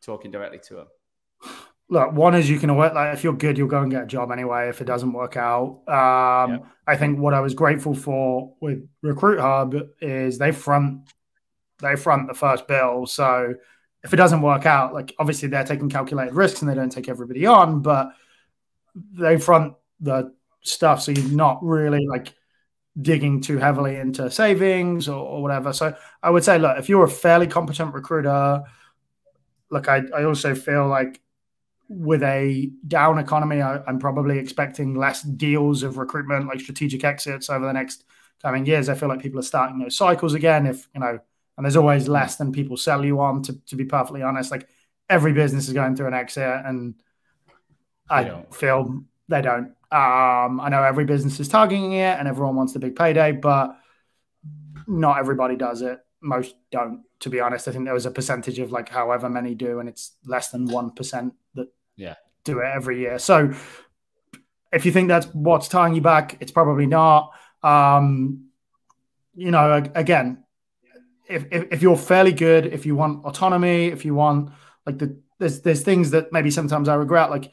[0.02, 0.88] talking directly to them
[1.92, 4.08] look, one is you can work like if you're good, you'll go and get a
[4.08, 4.70] job anyway.
[4.70, 6.64] If it doesn't work out, um.
[6.88, 11.10] I think what I was grateful for with RecruitHub is they front
[11.80, 13.06] they front the first bill.
[13.06, 13.54] So
[14.04, 17.08] if it doesn't work out, like obviously they're taking calculated risks and they don't take
[17.08, 18.10] everybody on, but
[19.14, 21.02] they front the stuff.
[21.02, 22.34] So you're not really like
[23.00, 25.72] digging too heavily into savings or, or whatever.
[25.72, 28.64] So I would say, look, if you're a fairly competent recruiter,
[29.70, 31.22] look, I, I also feel like
[31.94, 37.50] with a down economy, I, am probably expecting less deals of recruitment, like strategic exits
[37.50, 38.06] over the next
[38.42, 38.88] coming years.
[38.88, 40.66] I feel like people are starting those cycles again.
[40.68, 41.20] If you know,
[41.58, 43.44] and there's always less than people sell you on.
[43.44, 44.70] To, to be perfectly honest, like
[45.10, 46.96] every business is going through an exit, and
[48.10, 48.56] I don't.
[48.56, 49.74] feel they don't.
[49.92, 53.76] Um, I know every business is targeting it, and everyone wants the big payday, but
[54.88, 56.00] not everybody does it.
[56.22, 57.04] Most don't.
[57.20, 59.89] To be honest, I think there was a percentage of like however many do, and
[59.89, 61.34] it's less than one percent
[61.96, 63.20] yeah do it every year.
[63.20, 63.54] So
[64.72, 67.32] if you think that's what's tying you back, it's probably not.
[67.64, 68.46] Um,
[69.36, 70.44] you know, again,
[71.28, 74.52] if, if, if you're fairly good, if you want autonomy, if you want
[74.86, 77.52] like the there's there's things that maybe sometimes I regret, like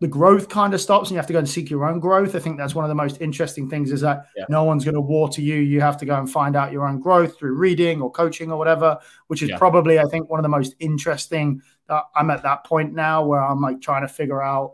[0.00, 2.34] the growth kind of stops and you have to go and seek your own growth.
[2.34, 4.44] I think that's one of the most interesting things is that yeah.
[4.48, 5.56] no one's going to water you.
[5.56, 8.56] You have to go and find out your own growth through reading or coaching or
[8.56, 9.58] whatever, which is yeah.
[9.58, 11.60] probably, I think, one of the most interesting.
[11.90, 14.72] Uh, I'm at that point now where I'm like trying to figure out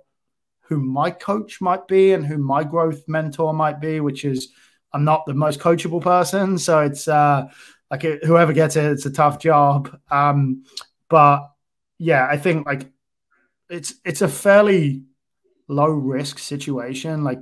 [0.61, 4.49] who my coach might be and who my growth mentor might be, which is
[4.93, 6.59] I'm not the most coachable person.
[6.59, 7.47] So it's uh,
[7.91, 9.99] like it, whoever gets it, it's a tough job.
[10.11, 10.65] Um,
[11.09, 11.51] but
[11.99, 12.91] yeah, I think like
[13.71, 15.05] it's it's a fairly
[15.69, 17.41] low risk situation, like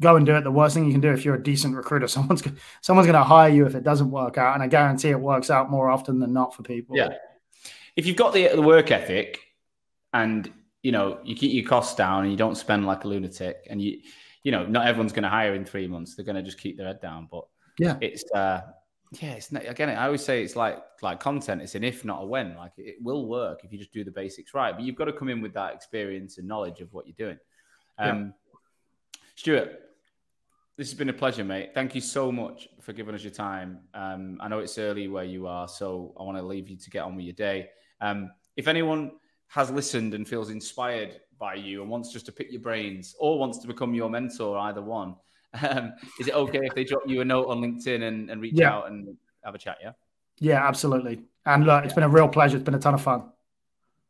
[0.00, 0.44] go and do it.
[0.44, 2.42] The worst thing you can do if you're a decent recruiter, someone's
[2.80, 5.50] someone's going to hire you if it doesn't work out, and I guarantee it works
[5.50, 6.96] out more often than not for people.
[6.96, 7.10] Yeah,
[7.96, 9.40] if you've got the, the work ethic,
[10.12, 10.50] and
[10.82, 13.80] you know you keep your costs down, and you don't spend like a lunatic, and
[13.80, 14.00] you
[14.42, 16.14] you know not everyone's going to hire in three months.
[16.14, 17.28] They're going to just keep their head down.
[17.30, 17.44] But
[17.78, 18.62] yeah, it's uh,
[19.20, 19.90] yeah, it's not, again.
[19.90, 21.62] I always say it's like like content.
[21.62, 22.56] It's an if, not a when.
[22.56, 24.74] Like it will work if you just do the basics right.
[24.74, 27.38] But you've got to come in with that experience and knowledge of what you're doing.
[27.98, 28.34] Um,
[29.14, 29.20] yeah.
[29.34, 29.80] Stuart,
[30.82, 31.70] This has been a pleasure, mate.
[31.74, 33.78] Thank you so much for giving us your time.
[33.94, 36.90] Um, I know it's early where you are, so I want to leave you to
[36.90, 37.68] get on with your day.
[38.00, 39.12] Um, if anyone
[39.46, 43.38] has listened and feels inspired by you and wants just to pick your brains or
[43.38, 45.14] wants to become your mentor, either one,
[45.62, 48.54] um, is it okay if they drop you a note on LinkedIn and, and reach
[48.54, 48.74] yeah.
[48.74, 49.78] out and have a chat?
[49.80, 49.92] Yeah.
[50.40, 51.22] Yeah, absolutely.
[51.46, 51.94] And look, it's yeah.
[51.94, 52.56] been a real pleasure.
[52.56, 53.30] It's been a ton of fun.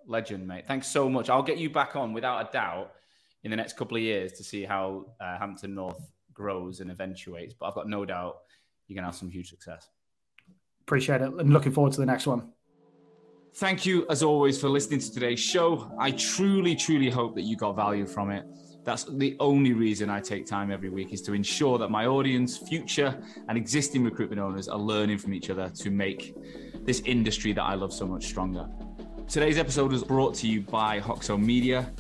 [0.07, 0.67] Legend, mate.
[0.67, 1.29] Thanks so much.
[1.29, 2.93] I'll get you back on without a doubt
[3.45, 6.01] in the next couple of years to see how uh, Hampton North
[6.35, 7.55] grows and eventuates.
[7.55, 8.37] But I've got no doubt
[8.87, 9.89] you're going to have some huge success.
[10.83, 11.33] Appreciate it.
[11.33, 12.53] And looking forward to the next one.
[13.57, 15.93] Thank you, as always, for listening to today's show.
[15.99, 18.47] I truly, truly hope that you got value from it.
[18.85, 22.57] That's the only reason I take time every week is to ensure that my audience,
[22.57, 26.35] future and existing recruitment owners are learning from each other to make
[26.85, 28.69] this industry that I love so much stronger.
[29.29, 31.93] Today's episode was brought to you by Hoxo Media.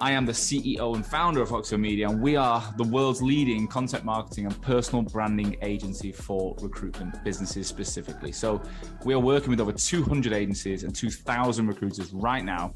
[0.00, 3.66] I am the CEO and founder of Hoxo Media, and we are the world's leading
[3.66, 8.30] content marketing and personal branding agency for recruitment businesses specifically.
[8.30, 8.62] So,
[9.04, 12.72] we are working with over 200 agencies and 2,000 recruiters right now,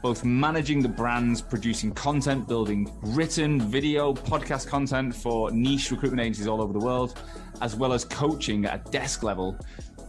[0.00, 6.46] both managing the brands, producing content, building written, video, podcast content for niche recruitment agencies
[6.46, 7.18] all over the world,
[7.62, 9.58] as well as coaching at a desk level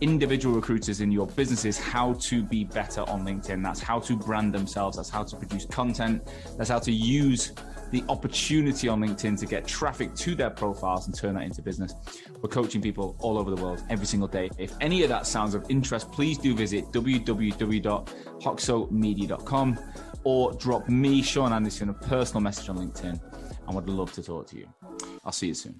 [0.01, 3.63] individual recruiters in your businesses how to be better on LinkedIn.
[3.63, 4.97] That's how to brand themselves.
[4.97, 6.27] That's how to produce content.
[6.57, 7.53] That's how to use
[7.91, 11.93] the opportunity on LinkedIn to get traffic to their profiles and turn that into business.
[12.41, 14.49] We're coaching people all over the world every single day.
[14.57, 19.79] If any of that sounds of interest, please do visit www.hoxomedia.com
[20.23, 23.19] or drop me, Sean Anderson, a personal message on LinkedIn.
[23.67, 24.67] I would love to talk to you.
[25.25, 25.75] I'll see you soon.